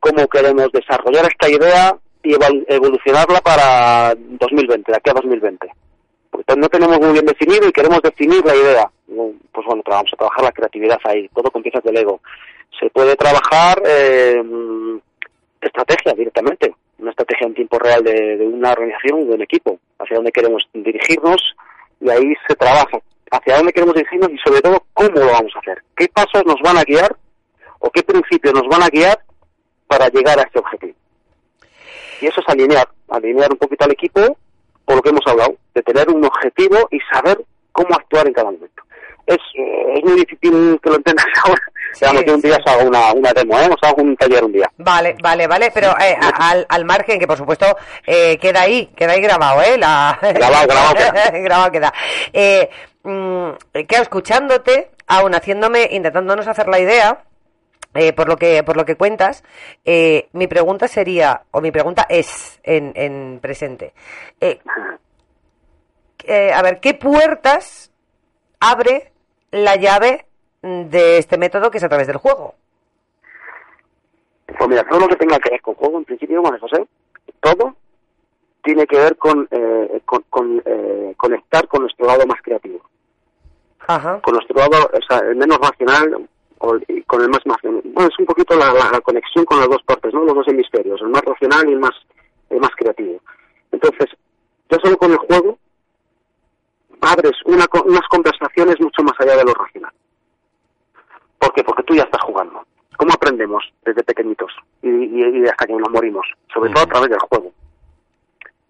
[0.00, 2.34] cómo queremos desarrollar esta idea y
[2.68, 5.70] evolucionarla para 2020, de aquí a 2020.
[6.56, 8.90] No tenemos muy bien definido y queremos definir la idea.
[9.06, 12.20] Pues bueno, vamos a trabajar la creatividad ahí, todo con piezas de Lego.
[12.78, 14.42] Se puede trabajar eh,
[15.60, 20.32] estrategia directamente, una estrategia anti tiempo real de, una organización, de un equipo, hacia dónde
[20.32, 21.40] queremos dirigirnos
[22.00, 22.98] y ahí se trabaja
[23.30, 25.82] hacia dónde queremos dirigirnos y sobre todo cómo lo vamos a hacer.
[25.96, 27.16] ¿Qué pasos nos van a guiar
[27.80, 29.18] o qué principios nos van a guiar
[29.86, 30.94] para llegar a este objetivo?
[32.20, 34.36] Y eso es alinear, alinear un poquito al equipo
[34.84, 37.40] por lo que hemos hablado, de tener un objetivo y saber
[37.72, 38.82] cómo actuar en cada momento.
[39.26, 41.62] Es, eh, es muy difícil que lo entiendas ahora.
[41.98, 43.68] Digamos, yo un día os hago una, una demo, ¿eh?
[43.70, 44.68] os hago un taller un día.
[44.78, 47.76] Vale, vale, vale, pero eh, a- al, al margen, que por supuesto
[48.06, 49.78] eh, queda ahí, queda ahí grabado, ¿eh?
[49.78, 50.18] La...
[50.20, 51.30] Grabado, grabado queda.
[51.40, 51.92] grabado queda.
[52.32, 52.68] Eh,
[53.04, 53.50] mm,
[53.86, 57.22] claro, escuchándote, aún haciéndome, intentándonos hacer la idea,
[57.94, 59.44] eh, por lo que por lo que cuentas,
[59.84, 63.94] eh, mi pregunta sería, o mi pregunta es en, en presente.
[64.40, 64.60] Eh,
[66.24, 67.92] eh, a ver, ¿qué puertas
[68.60, 69.12] abre
[69.50, 70.26] la llave
[70.62, 72.54] de este método que es a través del juego?
[74.46, 76.86] Pues mira, todo lo que tenga que ver con juego, en principio, Juan José,
[77.40, 77.76] todo
[78.62, 82.80] tiene que ver con, eh, con, con, eh, conectar con nuestro lado más creativo.
[83.86, 84.20] Ajá.
[84.22, 86.28] Con nuestro lado, o sea, menos racional
[86.88, 89.68] y con el más, más bueno, es un poquito la, la- la conexión con las
[89.68, 90.24] dos partes, ¿no?
[90.24, 91.92] Los dos hemisferios, el más racional y el más,
[92.50, 93.20] el más creativo.
[93.72, 94.08] Entonces,
[94.70, 95.58] ya solo con el juego
[97.00, 99.92] abres una, unas conversaciones mucho más allá de lo racional.
[101.38, 101.62] ¿Por qué?
[101.64, 102.64] Porque tú ya estás jugando.
[102.96, 104.52] ¿Cómo aprendemos desde pequeñitos
[104.82, 106.26] y, y- y hasta que nos morimos?
[106.52, 107.52] Sobre todo a través del juego.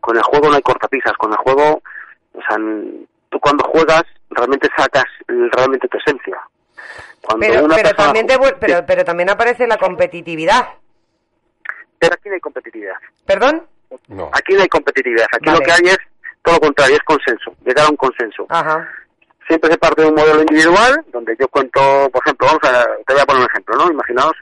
[0.01, 1.83] Con el juego no hay cortapisas, con el juego,
[2.33, 2.57] o sea,
[3.31, 6.41] tú cuando juegas realmente sacas realmente tu esencia.
[7.23, 10.69] Cuando Pero, una pero persona también te pero, pero también aparece la competitividad.
[11.99, 12.95] Pero aquí no hay competitividad.
[13.25, 13.67] ¿Perdón?
[14.09, 14.31] No.
[14.33, 15.27] Aquí no hay competitividad.
[15.33, 15.59] Aquí Vale.
[15.59, 15.99] lo que hay es
[16.45, 18.47] todo lo contrario, es consenso, llegar a un consenso.
[18.51, 18.87] Ajá.
[19.49, 21.81] siempre se parte de un modelo individual, donde yo cuento,
[22.13, 23.91] por ejemplo, vamos a, te voy a poner un ejemplo, ¿no?
[23.91, 24.35] Imaginaos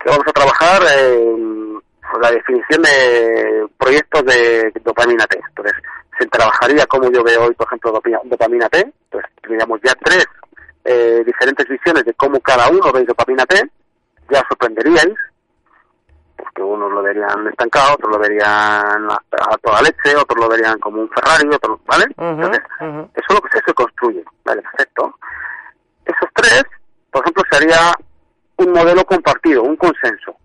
[0.00, 1.80] que vamos a trabajar en
[2.20, 5.38] la definición de proyectos de dopamina T.
[5.48, 5.74] Entonces,
[6.18, 8.80] se trabajaría como yo veo hoy, por ejemplo, dopamina, dopamina T.
[8.80, 10.26] Entonces, tendríamos ya tres
[10.84, 13.70] eh, diferentes visiones de cómo cada uno ve dopamina T.
[14.30, 15.14] Ya sorprenderíais,
[16.36, 18.46] porque unos lo verían estancado, otros lo verían
[19.10, 22.04] a, a toda leche, otros lo verían como un Ferrari, otros, ¿vale?
[22.16, 22.62] Entonces,
[23.14, 24.62] eso es lo que se, se construye, ¿vale?
[24.62, 25.18] Perfecto.
[26.04, 26.64] Esos tres,
[27.10, 27.92] por ejemplo, sería
[28.56, 30.36] un modelo compartido, un consenso.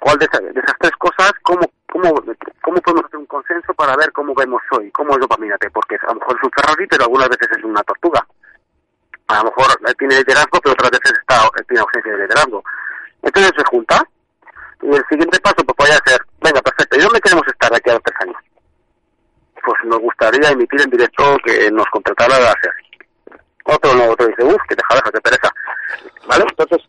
[0.00, 2.14] ¿Cuál de esas, de esas tres cosas, cómo, cómo,
[2.62, 5.70] cómo podemos hacer un consenso para ver cómo vemos hoy, cómo es dopamina T?
[5.70, 8.26] Porque a lo mejor es un Ferrari, pero algunas veces es una tortuga.
[9.28, 9.66] A lo mejor
[9.98, 12.62] tiene liderazgo, pero otras veces está, tiene ausencia de liderazgo.
[13.22, 14.02] Entonces se junta,
[14.82, 17.90] y el siguiente paso pues podría ser, venga, perfecto, ¿y dónde queremos estar de aquí
[17.90, 18.36] a los tres años?
[19.64, 22.86] Pues nos gustaría emitir en directo que nos contratara la serie.
[23.64, 25.52] Otro no, otro dice, uff, que deja, deja, que pereza.
[26.28, 26.44] ¿Vale?
[26.48, 26.88] Entonces,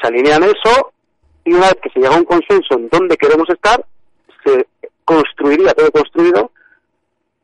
[0.00, 0.92] se alinean eso
[1.44, 3.84] y una vez que se llega a un consenso en dónde queremos estar,
[4.44, 4.66] se
[5.04, 6.50] construiría todo construido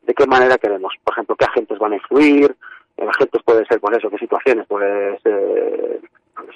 [0.02, 0.92] de qué manera queremos.
[1.04, 2.56] Por ejemplo, qué agentes van a influir,
[2.96, 6.00] en agentes puede ser, por eso, qué situaciones, pues eh,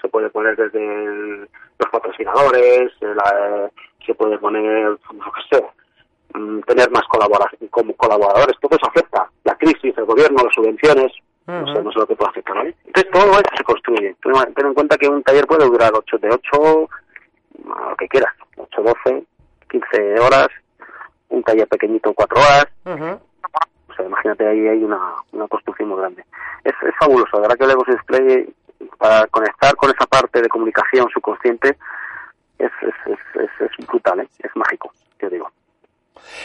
[0.01, 3.71] se puede poner desde el- los patrocinadores, eh, la-
[4.05, 5.65] se puede poner, no sé,
[6.35, 9.29] mm, tener más colaboración, como colaboradores, todo eso afecta.
[9.45, 11.13] La crisis, el gobierno, las subvenciones,
[11.47, 12.75] no sé, no sé lo que puede afectar, ¿vale?
[12.87, 14.17] Entonces todo eso se construye.
[14.55, 16.89] Ten en cuenta que un taller puede durar 8 de 8,
[17.65, 19.25] lo que quieras, 8, 12,
[19.71, 20.49] 15 horas,
[21.31, 22.67] un taller pequeñito 4 horas,
[23.13, 23.21] o
[24.05, 26.25] imagínate ahí hay una, una construcción muy grande.
[26.65, 28.55] Es, es fabuloso, la verdad que el Ego Display
[28.99, 31.77] para conectar con esa parte de comunicación subconsciente
[32.59, 34.29] es, es, es, es, es brutal, ¿eh?
[34.39, 35.51] es mágico, yo digo.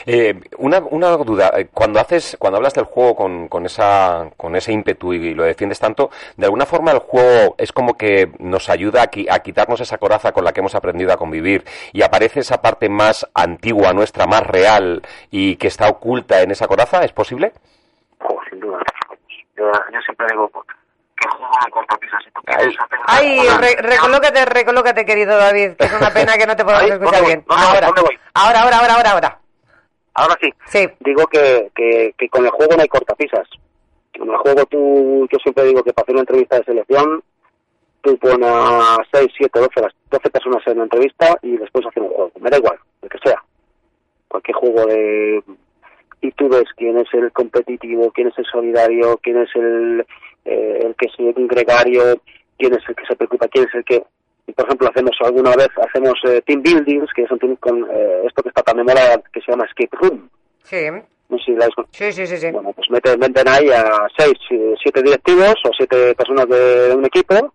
[0.05, 4.55] Eh, una, una duda, eh, cuando haces, cuando hablas del juego con, con esa, con
[4.55, 8.69] ese ímpetu y lo defiendes tanto, de alguna forma el juego es como que nos
[8.69, 12.01] ayuda a, qui- a quitarnos esa coraza con la que hemos aprendido a convivir y
[12.01, 15.01] aparece esa parte más antigua nuestra, más real
[15.31, 17.53] y que está oculta en esa coraza, ¿es posible?
[18.19, 18.79] Jo, sin duda.
[19.57, 20.49] Yo, yo siempre digo
[21.15, 22.23] que juego a cortapisas.
[22.45, 22.75] Ahí.
[23.05, 27.13] Ay, re- recolócate, recolócate, querido David, que es una pena que no te podamos escuchar
[27.13, 27.45] ¿dónde bien.
[27.47, 27.55] voy?
[27.57, 27.75] ¿Dónde voy?
[27.75, 28.19] Ahora, ¿Dónde voy?
[28.33, 29.39] ahora, ahora, ahora, ahora,
[30.13, 30.37] ahora.
[30.41, 30.49] Sí.
[30.65, 30.87] Sí.
[30.99, 33.47] Digo que, que, que con el juego no hay cortapisas.
[34.17, 37.23] Con el juego tú, yo siempre digo que para hacer una entrevista de selección,
[38.03, 42.03] tú pones a 6, 7, 12, las 12 personas en una entrevista y después hacer
[42.03, 42.31] un juego.
[42.39, 43.41] Me da igual, el que sea.
[44.27, 45.43] Cualquier juego de...
[46.21, 50.05] Y tú ves quién es el competitivo, quién es el solidario, quién es el,
[50.45, 52.21] eh, el que es un gregario,
[52.57, 54.03] quién es el que se preocupa, quién es el que...
[54.47, 58.23] Y por ejemplo, hacemos alguna vez, hacemos eh, team buildings, que son team con eh,
[58.27, 60.29] esto que está tan de moda, que se llama escape room.
[60.63, 60.77] Sí,
[61.29, 62.37] No sé si la habéis con- sí, sí, sí.
[62.37, 62.51] sí.
[62.51, 67.05] bueno, pues meten, meten ahí a seis, eh, siete directivos o siete personas de un
[67.05, 67.53] equipo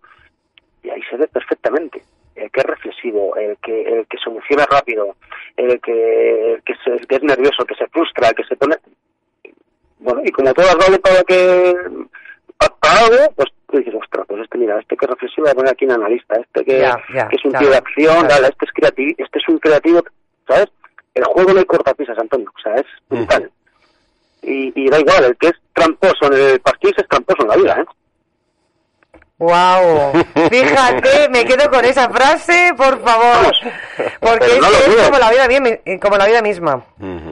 [0.83, 2.01] y ahí se ve perfectamente
[2.35, 5.15] el que es reflexivo, el que el que soluciona rápido,
[5.57, 8.43] el que, el que, se- el que es nervioso, el que se frustra, el que
[8.45, 8.75] se pone...
[9.99, 11.73] Bueno, y como todas vale para que...
[12.57, 15.51] pa- para algo, pues tú dices, ostras, pues este, mira, este que es reflexivo, voy
[15.51, 17.77] a poner aquí un analista, este que, Ya, ya, que es un claro, tío de
[17.77, 18.45] acción, claro.
[18.47, 20.03] este es creativo, este es un creativo,
[20.47, 20.67] ¿sabes?
[21.15, 23.51] El juego no hay cortapisas, Antonio, o sea, es brutal.
[24.41, 27.55] Y, y da igual, el que es tramposo en el partido es tramposo en la
[27.57, 27.85] vida, ¿eh?
[29.37, 30.11] Wow,
[30.51, 33.53] fíjate, me quedo con esa frase, por favor,
[34.19, 35.47] porque es, no es como la vida
[36.01, 36.83] como la vida misma.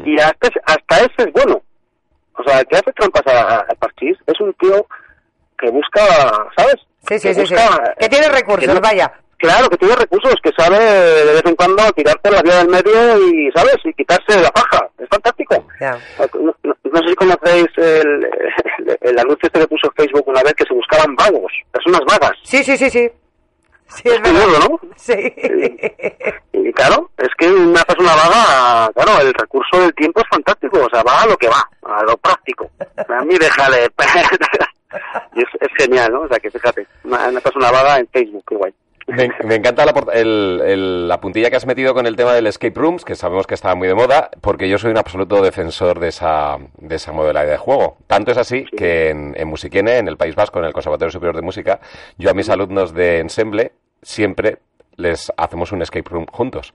[0.05, 1.61] Y hasta, hasta ese es bueno.
[2.35, 4.85] O sea, el que hace trampas al parchís es un tío
[5.59, 6.01] que busca,
[6.55, 6.75] ¿sabes?
[7.09, 7.55] Sí, sí, Que sí,
[7.99, 9.11] Que tiene recursos, que no- vaya.
[9.37, 12.69] Claro, que tiene recursos, que sabe de vez en cuando tirar por la vía del
[12.69, 13.75] medio y, ¿sabes?
[13.83, 14.89] Y quitarse la paja.
[14.97, 15.63] Es fantástico.
[15.79, 20.41] No, no- no sé si conocéis el, el, el anuncio este que puso Facebook una
[20.41, 22.31] vez que se buscaban vagos, personas vagas.
[22.43, 23.09] Sí, sí, sí, sí.
[23.89, 24.67] Sí, es Es curioso, verdad.
[24.69, 24.79] ¿no?
[24.97, 25.13] Sí.
[26.53, 30.89] Y claro, es que una persona vaga, claro, el recurso del tiempo es fantástico, o
[30.89, 32.69] sea, va a lo que va, a lo práctico.
[33.07, 33.87] A mí déjale.
[35.35, 36.21] y es, es genial, ¿no?
[36.21, 38.73] O sea, que fíjate, una, una persona vaga en Facebook, qué guay.
[39.07, 42.45] Me, me encanta la, el- el- la puntilla que has metido con el tema del
[42.45, 45.99] escape rooms, que sabemos que está muy de moda, porque yo soy un absoluto defensor
[46.01, 47.97] de esa, de esa modalidad de juego.
[48.07, 51.37] Tanto es así que en, en Musiquene, en el País Vasco, en el Conservatorio Superior
[51.37, 51.79] de Música,
[52.17, 54.57] yo a mis alumnos de ensemble siempre
[54.97, 56.73] les hacemos un escape room juntos.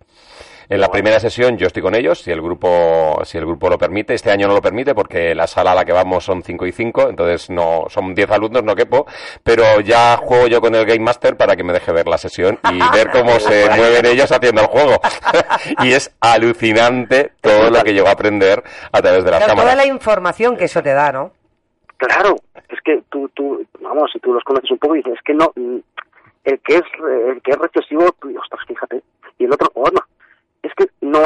[0.69, 3.79] En la primera sesión yo estoy con ellos, si el grupo, si el grupo lo
[3.79, 4.15] permite.
[4.15, 6.73] Este año no lo permite porque la sala a la que vamos son 5 y
[6.73, 9.07] 5, entonces no, son 10 alumnos, no quepo,
[9.43, 12.59] pero ya juego yo con el Game Master para que me deje ver la sesión
[12.71, 15.01] y ver cómo se mueven ellos haciendo el juego.
[15.83, 19.77] y es alucinante todo lo que llego a aprender a través de las toda cámaras.
[19.77, 21.33] la información que eso te da, ¿no?
[21.97, 22.37] Claro,
[22.69, 25.53] es que tú, tú, vamos, si tú los conoces un poco, dices, es que no,
[25.55, 26.83] el que es,
[27.29, 29.03] el que es recesivo, tú, ostras, fíjate,
[29.39, 30.02] y el otro, que no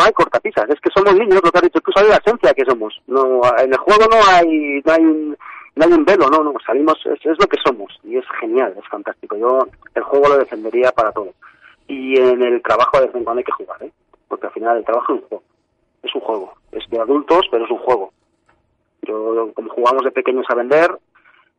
[0.06, 2.64] hay cortapisas, es que somos niños, lo que has dicho tú, sabes la esencia que
[2.64, 3.00] somos.
[3.06, 5.36] No, en el juego no hay, no hay un,
[5.74, 8.88] no hay un velo, no, no, salimos, es, lo que somos, y es genial, es
[8.88, 9.36] fantástico.
[9.36, 11.32] Yo el juego lo defendería para todo.
[11.88, 13.92] Y en el trabajo de vez en cuando hay que jugar, ¿eh?
[14.28, 15.42] Porque al final el trabajo es un juego,
[16.02, 18.12] es un juego, es de adultos, pero es un juego.
[19.02, 20.90] Yo, como jugamos de pequeños a vender,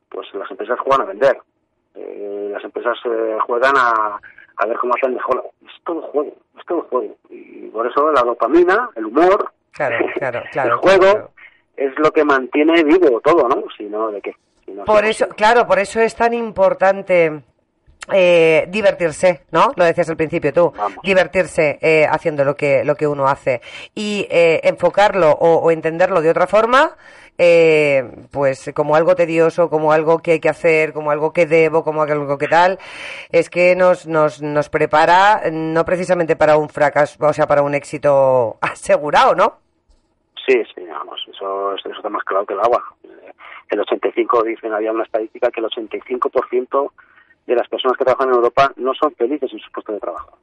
[0.10, 1.38] pues las empresas juegan a vender.
[1.96, 4.20] Eh, las empresas eh, juegan a,
[4.58, 5.44] a ver cómo hacen mejor.
[5.66, 7.16] Es todo juego, es todo juego.
[7.30, 10.72] Y por eso la dopamina, el humor, Claro, claro, claro.
[10.74, 11.32] el juego claro.
[11.76, 13.64] es lo que mantiene vivo todo, ¿no?
[13.78, 14.34] Si no, ¿de qué?
[14.66, 17.44] Si no, Por eso, claro, por eso es tan importante
[18.12, 19.72] eh, divertirse, ¿no?
[19.76, 20.98] Lo decías al principio tú, Vamos.
[21.04, 23.62] divertirse eh, haciendo lo que lo que uno hace
[23.94, 26.96] y eh, enfocarlo o, o entenderlo de otra forma,
[27.38, 31.84] eh, pues como algo tedioso, como algo que hay que hacer, como algo que debo,
[31.84, 32.80] como algo que tal,
[33.32, 37.76] es que nos nos nos prepara no precisamente para un fracaso, o sea, para un
[37.76, 39.60] éxito asegurado, ¿no?
[40.48, 42.82] Sí, sí, vamos, eso, eso está más claro que el agua.
[43.04, 43.34] Eh,
[43.70, 46.92] El 85, dicen, había una estadística que el 85%
[47.48, 50.38] de las personas que trabajan en Europa no son felices en sus puestos de trabajo.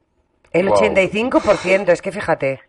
[0.52, 0.76] El Wow.
[0.76, 2.60] 85%, es que fíjate.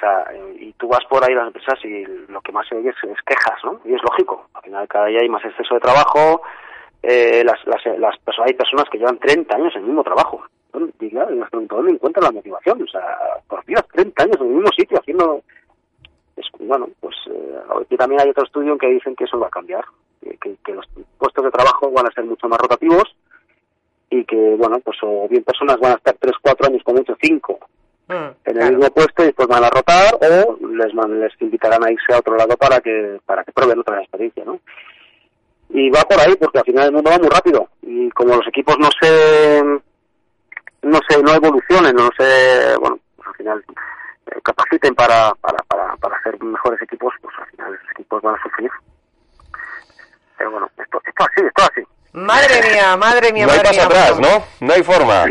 [0.00, 0.24] Sea,
[0.58, 3.62] y tú vas por ahí las empresas y lo que más se oye es, quejas,
[3.64, 3.80] ¿no?
[3.84, 4.46] Y es lógico.
[4.54, 6.40] Al final cada día hay más exceso de trabajo.
[7.02, 10.42] Eh, las, las, las personas, hay personas que llevan 30 años en el mismo trabajo.
[10.72, 12.82] ¿Dónde- Y claro, y ¿dónde encuentran la motivación?
[12.82, 15.42] O sea, por Dios, 30 años en el mismo sitio haciendo...
[16.36, 19.50] Es, bueno, pues eh, también hay otro estudio en que dicen que eso va a
[19.50, 19.84] cambiar.
[20.40, 20.86] Que, los
[21.18, 23.04] puestos de trabajo van a ser mucho más rotativos
[24.08, 27.14] y que, bueno, pues o bien personas van a estar 3, 4 años, con mucho
[27.20, 27.79] 5 Mm,
[28.10, 28.70] en el claro.
[28.76, 32.18] mismo puesto y después van a rotar o les man- les invitarán a irse a
[32.18, 34.58] otro lado para que para que prueben otra experiencia ¿no?
[35.70, 38.46] y va por ahí porque al final el mundo va muy rápido y como los
[38.48, 39.62] equipos no se
[40.82, 43.64] no se no evolucionen no se bueno pues al final
[44.26, 48.34] eh, capaciten para, para para para ser mejores equipos pues al final los equipos van
[48.34, 48.70] a sufrir
[50.36, 51.82] pero bueno esto esto así esto así
[52.12, 54.02] Madre mía, madre mía, No hay madre paso mía.
[54.02, 54.66] atrás, ¿no?
[54.66, 55.26] No hay forma.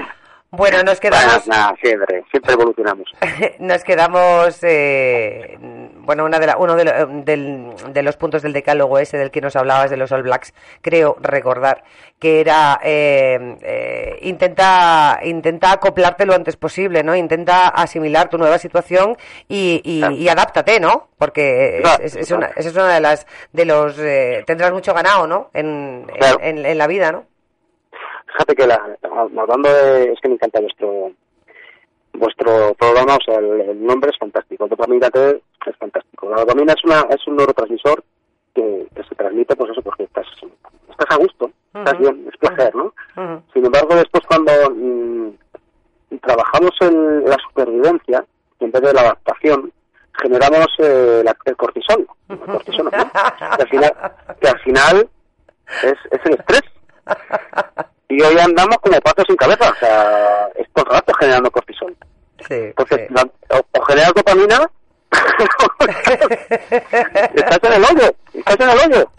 [0.51, 1.43] Bueno, nos quedamos,
[1.81, 3.09] siempre siempre evolucionamos
[3.59, 5.57] nos quedamos, eh,
[6.01, 9.31] bueno, una de la- uno de, lo- del- de los puntos del decálogo ese del
[9.31, 11.83] que nos hablabas de los All Blacks, creo recordar
[12.19, 17.15] que era eh, eh, intenta intenta acoplarte lo antes posible, ¿no?
[17.15, 19.15] Intenta asimilar tu nueva situación
[19.47, 20.15] y, y, Claro.
[20.15, 21.07] y adáptate, ¿no?
[21.17, 22.45] Porque Claro, es- es claro.
[22.45, 25.49] una, esa es una de las de los eh, tendrás mucho ganado, ¿no?
[25.53, 26.39] En, en- Claro.
[26.41, 27.25] en- en la vida, ¿no?
[28.27, 28.79] Fíjate que la,
[29.37, 31.11] hablando de, es que me encanta vuestro
[32.19, 36.29] vuestro programa, o sea, el, el nombre es fantástico, el dopamina T es fantástico.
[36.29, 38.03] La dopamina es una es un neurotransmisor
[38.53, 40.25] que, que se transmite, pues eso, porque estás
[40.89, 42.93] estás a gusto, estás bien, es placer, ¿no?
[43.53, 45.29] Sin embargo, después cuando mm,
[46.21, 48.25] trabajamos en la supervivencia,
[48.59, 49.71] en vez de la adaptación,
[50.21, 52.05] generamos eh, la- el cortisol.
[52.27, 52.91] El cortisol, ¿no?
[52.91, 52.97] que,
[53.63, 53.93] al final,
[54.41, 55.09] que al final
[55.83, 56.61] es, es el estrés.
[58.09, 61.95] Y hoy andamos como patos sin cabeza, o sea, es todo el rato generando cortisol.
[62.49, 63.13] Sí, Entonces, sí.
[63.13, 64.69] la- o, o generas dopamina,
[67.33, 69.11] estás en el hoyo, estás en el hoyo.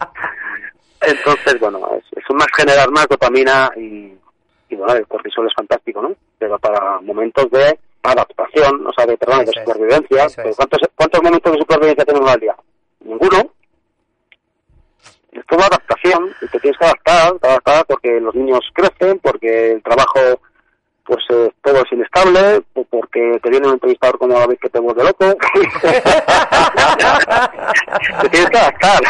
[1.01, 4.13] Entonces, bueno, es, es más generar más dopamina y,
[4.69, 6.13] y, bueno, el cortisol es fantástico, ¿no?
[6.37, 10.35] Pero para momentos de adaptación, o sea, de, perdón, de Eso supervivencia, es.
[10.35, 12.55] pues, ¿cuántos, ¿cuántos momentos de supervivencia tenemos al día?
[13.01, 13.51] Ninguno.
[15.31, 19.81] Es toda adaptación y te tienes que adaptar, adaptar porque los niños crecen, porque el
[19.83, 20.19] trabajo
[21.05, 24.69] pues eh, todo es inestable, o porque te viene un entrevistador como la vez que
[24.69, 25.25] te vuelve loco.
[28.21, 29.01] te tienes que adaptar.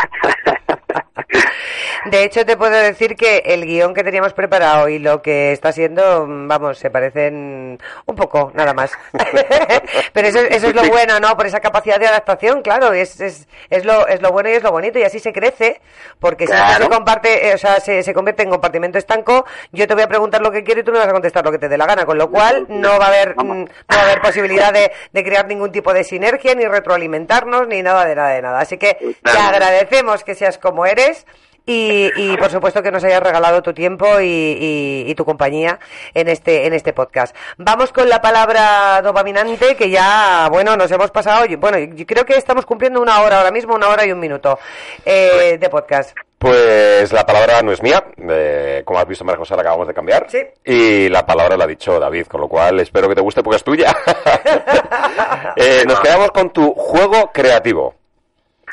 [2.06, 5.72] De hecho, te puedo decir que el guion que teníamos preparado y lo que está
[5.72, 8.92] siendo, vamos, se parecen un poco, nada más.
[10.14, 11.38] Pero eso, eso es lo bueno, ¿no?
[11.38, 14.64] Por esa capacidad de adaptación, claro, es, es, es, lo, es lo bueno y es
[14.64, 15.80] lo bonito, y así se crece,
[16.20, 16.86] porque si Claro.
[16.86, 20.08] se comparte, eh, o sea, se, se convierte en compartimento estanco, yo te voy a
[20.08, 21.88] preguntar lo que quiero y tú me vas a contestar lo que te dé la
[21.88, 24.92] gana, con lo cual no va a haber, mm, no va a haber posibilidad de,
[25.12, 28.60] de crear ningún tipo de sinergia, ni retroalimentarnos, ni nada de nada de nada.
[28.60, 31.26] Así que te agradecemos que seas como eres.
[31.66, 35.80] Y, y, por supuesto que nos hayas regalado tu tiempo y, y- y tu compañía
[36.14, 37.36] en este en este podcast.
[37.57, 41.45] Vamos con la palabra dopaminante que ya bueno nos hemos pasado.
[41.59, 44.57] Bueno, yo creo que estamos cumpliendo una hora ahora mismo, una hora y un minuto
[45.05, 46.18] eh, de podcast.
[46.39, 49.93] Pues la palabra no es mía, eh, como has visto María José la acabamos de
[49.93, 50.26] cambiar.
[50.28, 50.39] Sí.
[50.66, 53.57] Y la palabra la ha dicho David, con lo cual espero que te guste porque
[53.57, 53.95] es tuya.
[55.55, 57.95] Eh, nos quedamos con tu juego creativo.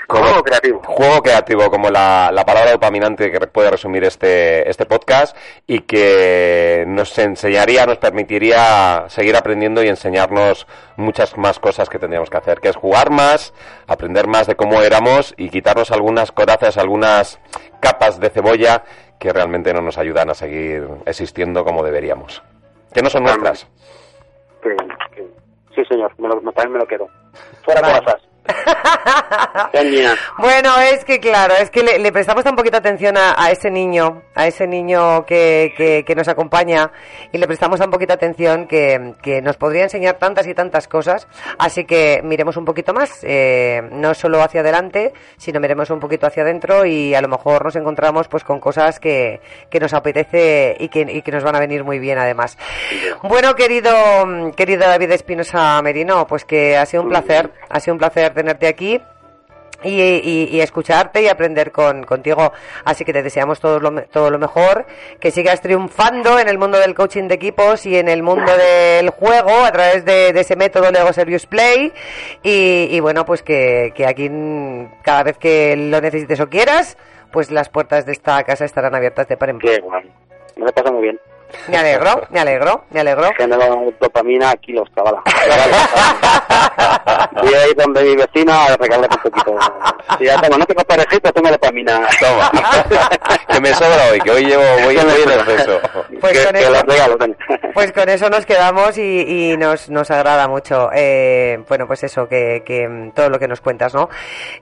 [0.09, 0.81] Como- Juego creativo.
[0.85, 5.37] Juego creativo, como la, la palabra dopaminante que puede resumir este, este podcast
[5.67, 12.31] y que nos enseñaría, nos permitiría seguir aprendiendo y enseñarnos muchas más cosas que tendríamos
[12.31, 13.53] que hacer, que es jugar más,
[13.87, 17.39] aprender más de cómo éramos y quitarnos algunas corazas, algunas
[17.81, 18.85] capas de cebolla
[19.21, 22.43] que realmente no nos ayudan a seguir existiendo como deberíamos.
[22.95, 23.67] Que no son nuestras.
[25.75, 27.09] Sí, señor, me lo, también me lo quedo.
[27.63, 28.23] Fuera corazas.
[30.39, 33.71] Bueno, es que claro, es que le, le prestamos tan poquita atención a, a ese
[33.71, 36.91] niño, a ese niño que, que- que nos acompaña
[37.33, 41.27] y le prestamos tan poquita atención que, que nos podría enseñar tantas y tantas cosas.
[41.59, 46.27] Así que miremos un poquito más, eh, no solo hacia adelante, sino miremos un poquito
[46.27, 49.41] hacia adentro y a lo mejor nos encontramos pues con cosas que,
[49.71, 52.57] que nos apetece y que, y que nos van a venir muy bien además.
[53.23, 53.91] Bueno, querido,
[54.57, 58.67] querido David Espinosa Merino, pues que ha sido un placer, ha sido un placer tenerte
[58.69, 59.01] aquí.
[59.85, 62.53] Y, y- y escucharte y aprender con, contigo.
[62.85, 64.87] Así que te deseamos todo lo, todo lo mejor,
[65.21, 69.11] que sigas triunfando en el mundo del coaching de equipos y en el mundo del
[69.11, 71.93] juego a través de, ese método Lego Serious Play.
[72.43, 74.29] Y, bueno, pues que, que aquí
[75.05, 76.99] cada vez que lo necesites o quieras,
[77.31, 79.71] pues las puertas de esta casa estarán abiertas de par en par.
[79.71, 79.81] Qué.
[80.57, 81.21] Me lo muy bien.
[81.69, 83.31] Me alegro, me alegro, me alegro.
[83.37, 85.23] Genero dopamina a kilos, chavala.
[87.43, 89.57] Voy a ir donde mi vecina a regalarle un poquito.
[90.19, 92.09] Si ya tengo, no tengo parejita, tengo dopamina.
[92.21, 92.51] Toma.
[93.49, 95.81] que me sobra hoy, que hoy llevo, voy, voy en exceso.
[96.21, 97.17] Pues que, con que eso- regalo.
[97.75, 100.91] Pues con eso nos quedamos y, y nos, nos agrada mucho.
[100.95, 104.09] Eh, bueno, pues eso, que, que, mm, todo lo que nos cuentas, ¿no?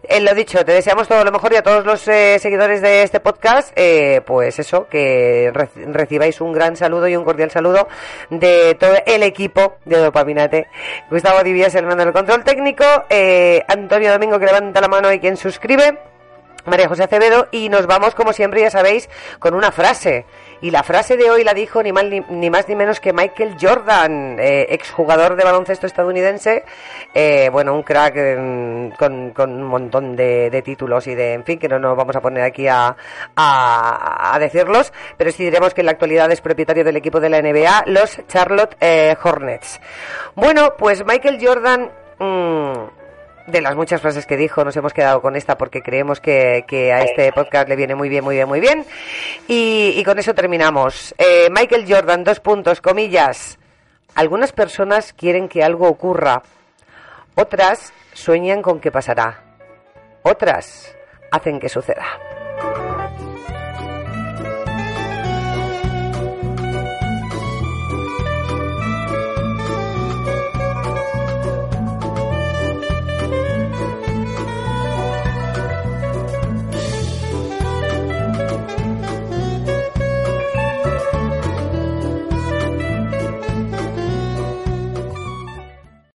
[0.03, 3.03] Eh, lo dicho, te deseamos todo lo mejor y a todos los eh, seguidores de
[3.03, 7.89] este podcast, eh, pues eso, que re- recibáis un gran saludo y un cordial saludo
[8.31, 10.69] de todo el equipo de Dopaminate.
[11.11, 15.37] Gustavo Divías, el del control técnico, eh, Antonio Domingo que levanta la mano y quien
[15.37, 15.99] suscribe.
[16.67, 19.09] María José Acevedo y nos vamos como siempre ya sabéis
[19.39, 20.27] con una frase
[20.61, 23.57] y la frase de hoy la dijo ni, mal, ni, más ni menos que Michael
[23.61, 26.65] Jordan eh, exjugador de baloncesto estadounidense
[27.15, 31.59] eh, bueno un crack eh, con, un montón de, de títulos y de en fin
[31.59, 32.97] que no nos vamos a poner aquí a,
[33.37, 37.41] a, decirlos pero sí diremos que en la actualidad es propietario del equipo de la
[37.41, 39.81] NBA los Charlotte eh, Hornets.
[40.35, 42.96] Bueno pues Michael Jordan mm,
[43.47, 46.93] de las muchas frases que dijo, nos hemos quedado con esta porque creemos que, que
[46.93, 48.85] a este podcast le viene muy bien, muy bien, muy bien.
[49.49, 51.15] Y, y con eso terminamos.
[51.19, 53.59] Eh, Michael Jordan, dos puntos, comillas.
[54.15, 56.43] Algunas personas quieren que algo ocurra,
[57.35, 59.43] otras sueñan con que pasará,
[60.23, 60.95] otras
[61.31, 62.36] hacen que suceda.